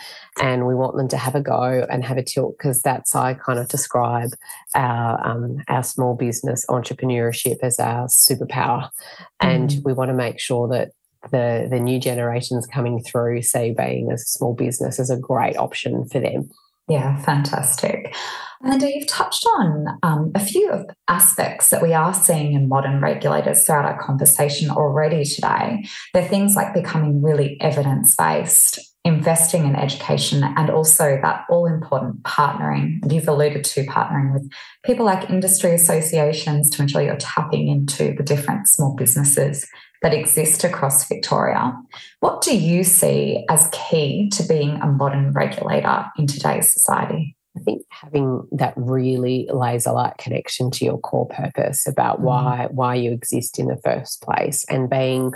and 0.40 0.68
we 0.68 0.74
want 0.74 0.96
them 0.96 1.09
to 1.09 1.16
have 1.16 1.35
a 1.35 1.40
go 1.40 1.85
and 1.90 2.05
have 2.05 2.16
a 2.16 2.22
tilt 2.22 2.57
because 2.57 2.81
that's 2.81 3.12
how 3.12 3.22
I 3.22 3.35
kind 3.35 3.59
of 3.59 3.68
describe 3.68 4.31
our 4.77 5.27
um, 5.27 5.57
our 5.68 5.83
small 5.83 6.14
business 6.14 6.64
entrepreneurship 6.66 7.57
as 7.62 7.81
our 7.81 8.07
superpower, 8.07 8.88
and 9.40 9.70
mm. 9.70 9.85
we 9.85 9.92
want 9.92 10.11
to 10.11 10.14
make 10.14 10.38
sure 10.38 10.68
that 10.68 10.92
the 11.33 11.66
the 11.68 11.81
new 11.81 11.98
generations 11.98 12.68
coming 12.68 13.03
through 13.03 13.42
see 13.42 13.74
being 13.77 14.12
a 14.12 14.18
small 14.18 14.55
business 14.55 15.00
is 15.00 15.11
a 15.11 15.18
great 15.18 15.57
option 15.57 16.05
for 16.09 16.20
them. 16.20 16.50
Yeah, 16.88 17.16
fantastic. 17.22 18.14
Amanda, 18.64 18.90
you've 18.90 19.07
touched 19.07 19.46
on 19.59 19.98
um, 20.03 20.33
a 20.35 20.40
few 20.40 20.70
of 20.70 20.87
aspects 21.07 21.68
that 21.68 21.83
we 21.83 21.92
are 21.92 22.14
seeing 22.14 22.55
in 22.55 22.66
modern 22.66 22.98
regulators 23.03 23.66
throughout 23.66 23.85
our 23.85 24.03
conversation 24.03 24.70
already 24.70 25.22
today. 25.22 25.85
They're 26.14 26.27
things 26.27 26.57
like 26.57 26.72
becoming 26.72 27.20
really 27.20 27.61
evidence 27.61 28.16
based, 28.16 28.79
investing 29.05 29.66
in 29.66 29.77
education, 29.77 30.42
and 30.42 30.70
also 30.70 31.18
that 31.20 31.44
all 31.50 31.66
important 31.66 32.22
partnering. 32.22 33.12
You've 33.12 33.29
alluded 33.29 33.64
to 33.64 33.85
partnering 33.85 34.33
with 34.33 34.50
people 34.83 35.05
like 35.05 35.29
industry 35.29 35.72
associations 35.72 36.70
to 36.70 36.83
ensure 36.83 37.03
you're 37.03 37.16
tapping 37.16 37.68
into 37.68 38.14
the 38.14 38.22
different 38.22 38.66
small 38.66 38.96
businesses 38.96 39.68
that 40.00 40.14
exist 40.14 40.64
across 40.64 41.07
Victoria. 41.07 41.77
What 42.20 42.40
do 42.40 42.57
you 42.57 42.83
see 42.83 43.44
as 43.50 43.68
key 43.72 44.31
to 44.31 44.42
being 44.42 44.81
a 44.81 44.87
modern 44.87 45.33
regulator 45.33 46.07
in 46.16 46.27
today's 46.27 46.72
society? 46.72 47.37
I 47.56 47.60
think 47.60 47.82
having 47.88 48.46
that 48.52 48.74
really 48.76 49.48
laser 49.52 49.92
light 49.92 50.18
connection 50.18 50.70
to 50.72 50.84
your 50.84 50.98
core 50.98 51.28
purpose 51.28 51.86
about 51.86 52.20
mm. 52.20 52.24
why 52.24 52.68
why 52.70 52.96
you 52.96 53.12
exist 53.12 53.58
in 53.58 53.66
the 53.66 53.80
first 53.84 54.22
place 54.22 54.64
and 54.68 54.90
being 54.90 55.32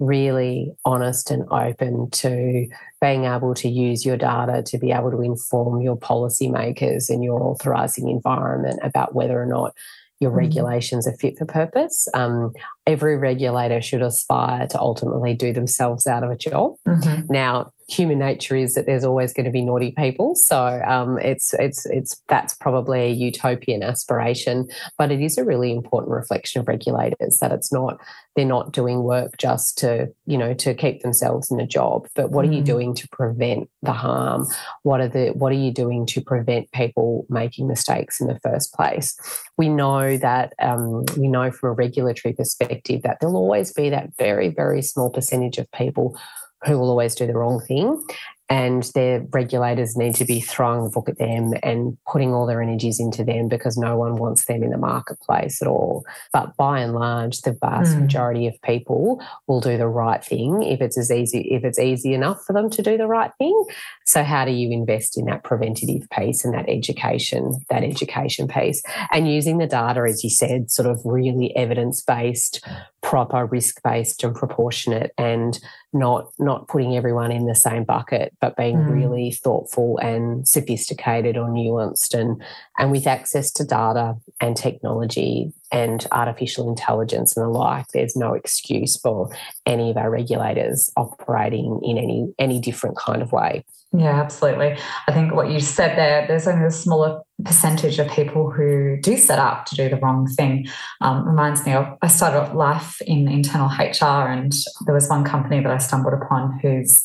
really 0.00 0.72
honest 0.84 1.30
and 1.30 1.44
open 1.50 2.10
to 2.10 2.66
being 3.00 3.24
able 3.24 3.54
to 3.54 3.68
use 3.68 4.04
your 4.04 4.16
data 4.16 4.62
to 4.62 4.78
be 4.78 4.90
able 4.90 5.10
to 5.10 5.20
inform 5.20 5.82
your 5.82 5.96
policymakers 5.96 7.10
and 7.10 7.22
your 7.22 7.40
authorising 7.42 8.08
environment 8.08 8.80
about 8.82 9.14
whether 9.14 9.40
or 9.40 9.46
not 9.46 9.74
your 10.18 10.30
mm. 10.30 10.36
regulations 10.36 11.06
are 11.06 11.16
fit 11.16 11.38
for 11.38 11.44
purpose. 11.46 12.08
Um, 12.14 12.52
every 12.86 13.16
regulator 13.16 13.80
should 13.80 14.02
aspire 14.02 14.66
to 14.68 14.80
ultimately 14.80 15.34
do 15.34 15.52
themselves 15.52 16.06
out 16.06 16.24
of 16.24 16.30
a 16.30 16.36
job. 16.36 16.74
Mm-hmm. 16.86 17.32
Now, 17.32 17.72
human 17.90 18.18
nature 18.18 18.54
is 18.54 18.74
that 18.74 18.86
there's 18.86 19.04
always 19.04 19.32
going 19.32 19.46
to 19.46 19.50
be 19.50 19.62
naughty 19.62 19.92
people. 19.96 20.34
So 20.36 20.80
um, 20.86 21.18
it's 21.18 21.52
it's 21.54 21.86
it's 21.86 22.22
that's 22.28 22.54
probably 22.54 23.00
a 23.00 23.10
utopian 23.10 23.82
aspiration, 23.82 24.68
but 24.96 25.10
it 25.10 25.20
is 25.20 25.36
a 25.36 25.44
really 25.44 25.72
important 25.72 26.12
reflection 26.12 26.60
of 26.60 26.68
regulators 26.68 27.38
that 27.40 27.52
it's 27.52 27.72
not 27.72 28.00
they're 28.36 28.44
not 28.44 28.72
doing 28.72 29.02
work 29.02 29.36
just 29.38 29.76
to 29.78 30.08
you 30.26 30.38
know 30.38 30.54
to 30.54 30.74
keep 30.74 31.02
themselves 31.02 31.50
in 31.50 31.60
a 31.60 31.66
job, 31.66 32.06
but 32.14 32.30
what 32.30 32.46
mm. 32.46 32.50
are 32.50 32.52
you 32.52 32.62
mm. 32.62 32.66
doing 32.66 32.94
to 32.94 33.08
prevent 33.08 33.68
the 33.82 33.92
harm? 33.92 34.46
What 34.82 35.00
are 35.00 35.08
the 35.08 35.30
what 35.30 35.52
are 35.52 35.56
you 35.56 35.72
doing 35.72 36.06
to 36.06 36.20
prevent 36.20 36.70
people 36.72 37.26
making 37.28 37.66
mistakes 37.66 38.20
in 38.20 38.28
the 38.28 38.38
first 38.40 38.72
place? 38.72 39.18
We 39.56 39.68
know 39.68 40.16
that 40.16 40.54
um, 40.60 41.04
we 41.16 41.28
know 41.28 41.50
from 41.50 41.70
a 41.70 41.72
regulatory 41.72 42.34
perspective 42.34 42.69
that 43.02 43.18
there'll 43.20 43.36
always 43.36 43.72
be 43.72 43.90
that 43.90 44.10
very 44.18 44.48
very 44.48 44.82
small 44.82 45.10
percentage 45.10 45.58
of 45.58 45.70
people 45.72 46.18
who 46.64 46.78
will 46.78 46.90
always 46.90 47.14
do 47.14 47.26
the 47.26 47.34
wrong 47.34 47.60
thing 47.60 48.02
and 48.50 48.82
their 48.96 49.24
regulators 49.30 49.96
need 49.96 50.16
to 50.16 50.24
be 50.24 50.40
throwing 50.40 50.82
the 50.82 50.90
book 50.90 51.08
at 51.08 51.18
them 51.18 51.54
and 51.62 51.96
putting 52.06 52.34
all 52.34 52.46
their 52.46 52.60
energies 52.60 52.98
into 52.98 53.22
them 53.22 53.46
because 53.46 53.78
no 53.78 53.96
one 53.96 54.16
wants 54.16 54.46
them 54.46 54.64
in 54.64 54.70
the 54.70 54.76
marketplace 54.76 55.62
at 55.62 55.68
all. 55.68 56.04
But 56.32 56.56
by 56.56 56.80
and 56.80 56.92
large, 56.92 57.42
the 57.42 57.52
vast 57.52 57.96
mm. 57.96 58.02
majority 58.02 58.48
of 58.48 58.60
people 58.62 59.22
will 59.46 59.60
do 59.60 59.78
the 59.78 59.86
right 59.86 60.22
thing 60.22 60.64
if 60.64 60.80
it's 60.80 60.98
as 60.98 61.12
easy 61.12 61.48
if 61.52 61.62
it's 61.64 61.78
easy 61.78 62.12
enough 62.12 62.44
for 62.44 62.52
them 62.52 62.68
to 62.70 62.82
do 62.82 62.98
the 62.98 63.06
right 63.06 63.30
thing. 63.38 63.64
So 64.04 64.24
how 64.24 64.44
do 64.44 64.50
you 64.50 64.72
invest 64.72 65.16
in 65.16 65.26
that 65.26 65.44
preventative 65.44 66.10
piece 66.10 66.44
and 66.44 66.52
that 66.52 66.68
education, 66.68 67.64
that 67.70 67.84
education 67.84 68.48
piece? 68.48 68.82
And 69.12 69.32
using 69.32 69.58
the 69.58 69.68
data, 69.68 70.04
as 70.08 70.24
you 70.24 70.30
said, 70.30 70.72
sort 70.72 70.88
of 70.88 71.00
really 71.04 71.54
evidence-based, 71.54 72.66
proper, 73.10 73.44
risk-based 73.44 74.22
and 74.22 74.36
proportionate 74.36 75.10
and 75.18 75.58
not 75.92 76.30
not 76.38 76.68
putting 76.68 76.96
everyone 76.96 77.32
in 77.32 77.46
the 77.46 77.56
same 77.56 77.82
bucket 77.82 78.32
but 78.40 78.56
being 78.56 78.76
mm. 78.76 78.88
really 78.88 79.32
thoughtful 79.32 79.98
and 79.98 80.46
sophisticated 80.46 81.36
or 81.36 81.48
nuanced 81.48 82.16
and 82.16 82.40
and 82.78 82.92
with 82.92 83.08
access 83.08 83.50
to 83.50 83.64
data 83.64 84.14
and 84.40 84.56
technology 84.56 85.52
and 85.72 86.06
artificial 86.12 86.68
intelligence 86.68 87.36
and 87.36 87.44
the 87.44 87.50
like 87.50 87.88
there's 87.92 88.14
no 88.14 88.34
excuse 88.34 88.96
for 88.96 89.28
any 89.66 89.90
of 89.90 89.96
our 89.96 90.08
regulators 90.08 90.92
operating 90.96 91.80
in 91.82 91.98
any 91.98 92.32
any 92.38 92.60
different 92.60 92.96
kind 92.96 93.22
of 93.22 93.32
way 93.32 93.64
yeah 93.92 94.20
absolutely 94.20 94.78
i 95.08 95.12
think 95.12 95.34
what 95.34 95.50
you 95.50 95.58
said 95.58 95.98
there 95.98 96.28
there's 96.28 96.46
only 96.46 96.64
a 96.64 96.70
smaller 96.70 97.20
percentage 97.44 97.98
of 97.98 98.08
people 98.10 98.50
who 98.50 98.98
do 99.00 99.16
set 99.16 99.38
up 99.38 99.66
to 99.66 99.74
do 99.74 99.88
the 99.88 99.96
wrong 99.96 100.26
thing 100.26 100.66
um, 101.00 101.26
reminds 101.26 101.64
me 101.64 101.72
of 101.72 101.86
i 102.02 102.08
started 102.08 102.54
life 102.54 103.00
in 103.02 103.28
internal 103.28 103.68
hr 103.68 104.28
and 104.28 104.52
there 104.86 104.94
was 104.94 105.08
one 105.08 105.24
company 105.24 105.60
that 105.60 105.72
i 105.72 105.78
stumbled 105.78 106.14
upon 106.14 106.58
whose 106.60 107.04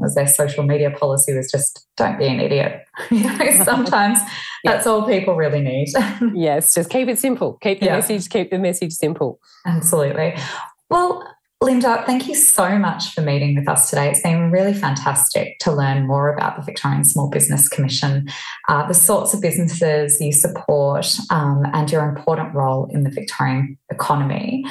was 0.00 0.14
their 0.14 0.26
social 0.26 0.64
media 0.64 0.90
policy 0.90 1.34
was 1.34 1.50
just 1.50 1.86
don't 1.96 2.18
be 2.18 2.26
an 2.26 2.40
idiot. 2.40 2.84
you 3.10 3.22
know, 3.22 3.50
sometimes 3.64 4.18
that's 4.64 4.86
all 4.86 5.06
people 5.06 5.34
really 5.34 5.60
need. 5.60 5.88
yes, 6.34 6.74
just 6.74 6.90
keep 6.90 7.08
it 7.08 7.18
simple. 7.18 7.54
Keep 7.62 7.80
the 7.80 7.86
yeah. 7.86 7.96
message, 7.96 8.28
keep 8.28 8.50
the 8.50 8.58
message 8.58 8.92
simple. 8.92 9.38
Absolutely. 9.66 10.34
Well, 10.90 11.26
Lynda, 11.64 12.04
thank 12.04 12.28
you 12.28 12.34
so 12.34 12.78
much 12.78 13.14
for 13.14 13.22
meeting 13.22 13.54
with 13.54 13.66
us 13.70 13.88
today. 13.88 14.10
It's 14.10 14.20
been 14.20 14.50
really 14.50 14.74
fantastic 14.74 15.58
to 15.60 15.72
learn 15.72 16.06
more 16.06 16.30
about 16.30 16.56
the 16.56 16.62
Victorian 16.62 17.04
Small 17.04 17.30
Business 17.30 17.70
Commission, 17.70 18.28
uh, 18.68 18.86
the 18.86 18.92
sorts 18.92 19.32
of 19.32 19.40
businesses 19.40 20.20
you 20.20 20.30
support, 20.30 21.06
um, 21.30 21.62
and 21.72 21.90
your 21.90 22.06
important 22.06 22.54
role 22.54 22.90
in 22.92 23.04
the 23.04 23.10
Victorian 23.10 23.78
economy. 23.90 24.66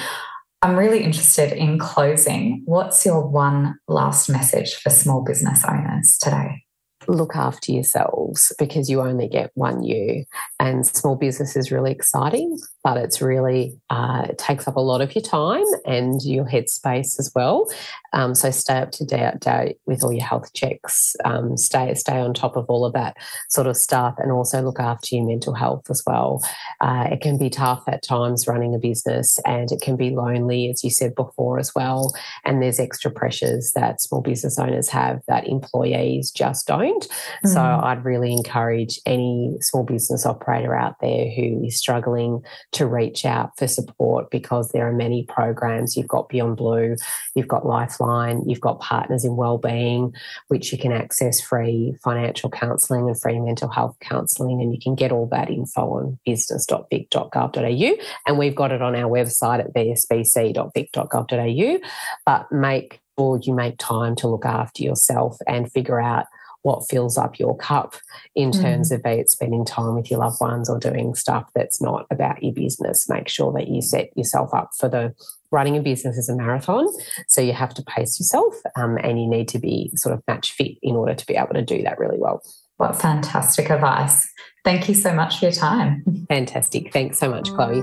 I'm 0.62 0.75
really 0.75 1.03
interested 1.03 1.51
in 1.51 1.79
closing. 1.79 2.62
What's 2.65 3.03
your 3.08 3.27
one 3.27 3.79
last 3.88 4.29
message 4.29 4.75
for 4.75 4.91
small 4.91 5.23
business 5.23 5.65
owners 5.67 6.19
today? 6.21 6.63
look 7.08 7.36
after 7.36 7.71
yourselves 7.71 8.53
because 8.58 8.89
you 8.89 9.01
only 9.01 9.27
get 9.27 9.51
one 9.56 9.84
you. 9.84 10.23
And 10.60 10.88
small 10.88 11.17
business 11.17 11.58
is 11.58 11.69
really 11.69 11.91
exciting, 11.91 12.58
but 12.83 12.97
it's 12.97 13.21
really 13.21 13.79
uh, 13.89 14.27
it 14.29 14.37
takes 14.37 14.67
up 14.67 14.75
a 14.75 14.81
lot 14.81 15.01
of 15.01 15.15
your 15.15 15.23
time 15.23 15.63
and 15.85 16.21
your 16.23 16.45
headspace 16.45 17.19
as 17.19 17.31
well. 17.33 17.67
Um, 18.11 18.35
so 18.35 18.51
stay 18.51 18.77
up 18.77 18.91
to 18.91 19.05
date, 19.05 19.39
date, 19.39 19.77
with 19.85 20.03
all 20.03 20.13
your 20.13 20.25
health 20.25 20.53
checks. 20.53 21.15
Um, 21.25 21.57
stay 21.57 21.93
stay 21.95 22.19
on 22.19 22.33
top 22.33 22.55
of 22.55 22.65
all 22.67 22.85
of 22.85 22.93
that 22.93 23.17
sort 23.49 23.67
of 23.67 23.77
stuff, 23.77 24.15
and 24.17 24.31
also 24.31 24.61
look 24.61 24.79
after 24.79 25.15
your 25.15 25.25
mental 25.25 25.53
health 25.53 25.89
as 25.89 26.03
well. 26.05 26.43
Uh, 26.81 27.07
it 27.11 27.21
can 27.21 27.37
be 27.37 27.49
tough 27.49 27.83
at 27.87 28.03
times 28.03 28.47
running 28.47 28.75
a 28.75 28.79
business, 28.79 29.39
and 29.45 29.71
it 29.71 29.81
can 29.81 29.95
be 29.95 30.09
lonely, 30.09 30.69
as 30.69 30.83
you 30.83 30.89
said 30.89 31.15
before 31.15 31.59
as 31.59 31.73
well. 31.73 32.13
And 32.43 32.61
there's 32.61 32.79
extra 32.79 33.09
pressures 33.11 33.71
that 33.75 34.01
small 34.01 34.21
business 34.21 34.59
owners 34.59 34.89
have 34.89 35.21
that 35.27 35.47
employees 35.47 36.31
just 36.31 36.67
don't. 36.67 37.07
Mm. 37.45 37.53
So 37.53 37.61
I'd 37.61 38.03
really 38.03 38.33
encourage 38.33 38.99
any 39.05 39.55
small 39.61 39.83
business 39.83 40.25
operator 40.25 40.75
out 40.75 40.95
there 41.01 41.29
who 41.29 41.63
is 41.63 41.77
struggling 41.77 42.43
to 42.73 42.86
reach 42.86 43.25
out 43.25 43.57
for 43.57 43.67
support 43.67 44.29
because 44.31 44.71
there 44.71 44.88
are 44.88 44.93
many 44.93 45.23
programs. 45.23 45.95
You've 45.95 46.07
got 46.07 46.29
Beyond 46.29 46.57
Blue, 46.57 46.95
you've 47.36 47.47
got 47.47 47.65
Lifeline, 47.65 48.43
you've 48.47 48.62
got 48.62 48.79
Partners 48.79 49.25
in 49.25 49.36
Wellbeing, 49.36 50.13
which 50.47 50.71
you 50.71 50.77
can 50.77 50.91
access 50.91 51.41
free 51.41 51.95
financial 52.03 52.49
counselling 52.49 53.07
and 53.07 53.19
free 53.19 53.39
mental 53.39 53.69
health 53.69 53.97
counselling. 53.99 54.62
And 54.62 54.73
you 54.73 54.79
can 54.81 54.95
get 54.95 55.12
all 55.12 55.27
that 55.27 55.49
info 55.49 55.97
on 55.97 56.19
business.vic.gov.au. 56.25 57.97
And 58.27 58.38
we've 58.38 58.55
got 58.55 58.71
it 58.71 58.81
on 58.81 58.95
our 58.95 59.09
website 59.09 59.59
at 59.59 59.73
vsbc.vic.gov.au. 59.73 61.79
But 62.25 62.51
make 62.51 63.01
sure 63.17 63.39
you 63.43 63.53
make 63.53 63.77
time 63.77 64.15
to 64.17 64.27
look 64.27 64.45
after 64.45 64.83
yourself 64.83 65.38
and 65.47 65.71
figure 65.71 66.01
out 66.01 66.25
what 66.63 66.89
fills 66.89 67.17
up 67.17 67.38
your 67.38 67.56
cup 67.56 67.95
in 68.36 68.52
terms 68.52 68.91
mm. 68.91 68.95
of 68.95 69.04
be 69.04 69.12
it 69.12 69.30
spending 69.30 69.65
time 69.65 69.95
with 69.95 70.10
your 70.10 70.19
loved 70.19 70.41
ones 70.41 70.69
or 70.69 70.80
doing 70.80 71.13
stuff 71.13 71.49
that's 71.54 71.82
not 71.82 72.08
about 72.10 72.41
your 72.41 72.54
business. 72.54 73.08
Make 73.08 73.30
sure 73.30 73.54
that 73.54 73.67
you 73.67 73.82
set 73.82 74.10
yourself 74.17 74.54
up 74.54 74.71
for 74.78 74.89
the 74.89 75.13
running 75.52 75.78
a 75.78 75.82
business 75.82 76.17
is 76.17 76.30
a 76.30 76.36
marathon. 76.36 76.88
So 77.28 77.41
you 77.41 77.54
have 77.54 77.73
to 77.76 77.84
pace 77.84 78.19
yourself 78.19 78.56
um, 78.76 78.97
and 78.97 79.21
you 79.21 79.28
need 79.28 79.47
to 79.49 79.60
be 79.60 79.91
sort 79.95 80.15
of 80.15 80.23
match 80.28 80.52
fit 80.52 80.78
in 80.82 80.95
order 80.95 81.13
to 81.13 81.26
be 81.26 81.36
able 81.36 81.54
to 81.54 81.62
do 81.62 81.84
that 81.84 81.99
really 81.99 82.17
well. 82.17 82.41
What 82.78 82.99
fantastic 82.99 83.69
advice. 83.69 84.28
Thank 84.65 84.89
you 84.89 84.95
so 84.95 85.13
much 85.13 85.39
for 85.39 85.45
your 85.45 85.54
time. 85.54 86.26
Fantastic. 86.28 86.91
Thanks 86.91 87.19
so 87.19 87.30
much, 87.30 87.49
Chloe. 87.52 87.82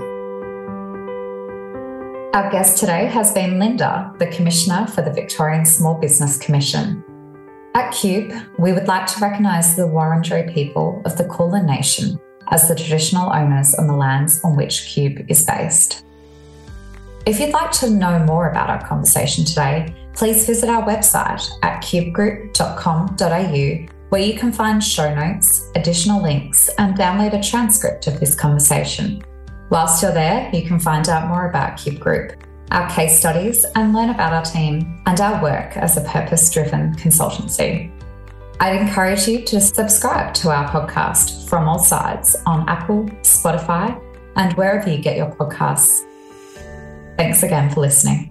Our 2.33 2.49
guest 2.49 2.77
today 2.77 3.05
has 3.05 3.33
been 3.33 3.51
Lynda, 3.51 4.17
the 4.17 4.27
Commissioner 4.27 4.87
for 4.87 5.01
the 5.01 5.11
Victorian 5.11 5.65
Small 5.65 5.99
Business 5.99 6.37
Commission. 6.37 7.03
At 7.73 7.91
Cube, 7.91 8.33
we 8.57 8.73
would 8.73 8.89
like 8.89 9.07
to 9.07 9.19
recognise 9.21 9.75
the 9.75 9.83
Wurundjeri 9.83 10.53
people 10.53 11.01
of 11.05 11.17
the 11.17 11.23
Kulin 11.23 11.65
Nation 11.65 12.19
as 12.49 12.67
the 12.67 12.75
traditional 12.75 13.31
owners 13.31 13.73
on 13.75 13.87
the 13.87 13.95
lands 13.95 14.43
on 14.43 14.57
which 14.57 14.87
Cube 14.87 15.25
is 15.29 15.45
based. 15.45 16.03
If 17.25 17.39
you'd 17.39 17.53
like 17.53 17.71
to 17.73 17.89
know 17.89 18.17
more 18.19 18.49
about 18.49 18.69
our 18.69 18.85
conversation 18.85 19.45
today, 19.45 19.95
please 20.13 20.45
visit 20.45 20.69
our 20.69 20.85
website 20.85 21.49
at 21.63 21.81
cubegroup.com.au 21.81 23.87
where 24.09 24.21
you 24.21 24.37
can 24.37 24.51
find 24.51 24.83
show 24.83 25.15
notes, 25.15 25.69
additional 25.75 26.21
links, 26.21 26.69
and 26.77 26.97
download 26.97 27.31
a 27.31 27.41
transcript 27.41 28.07
of 28.07 28.19
this 28.19 28.35
conversation. 28.35 29.23
Whilst 29.69 30.03
you're 30.03 30.11
there, 30.11 30.49
you 30.53 30.67
can 30.67 30.77
find 30.77 31.07
out 31.07 31.29
more 31.29 31.49
about 31.49 31.77
Cube 31.77 32.01
Group, 32.01 32.33
our 32.71 32.89
case 32.89 33.17
studies, 33.17 33.65
and 33.75 33.93
learn 33.93 34.09
about 34.09 34.33
our 34.33 34.43
team 34.43 35.01
and 35.05 35.19
our 35.19 35.41
work 35.41 35.77
as 35.77 35.97
a 35.97 36.01
purpose 36.01 36.49
driven 36.49 36.95
consultancy. 36.95 37.91
I'd 38.59 38.79
encourage 38.79 39.27
you 39.27 39.43
to 39.45 39.59
subscribe 39.59 40.33
to 40.35 40.51
our 40.51 40.67
podcast 40.69 41.49
from 41.49 41.67
all 41.67 41.79
sides 41.79 42.35
on 42.45 42.69
Apple, 42.69 43.05
Spotify, 43.23 43.99
and 44.35 44.53
wherever 44.53 44.89
you 44.89 44.99
get 44.99 45.17
your 45.17 45.31
podcasts. 45.31 46.05
Thanks 47.17 47.43
again 47.43 47.69
for 47.69 47.81
listening. 47.81 48.30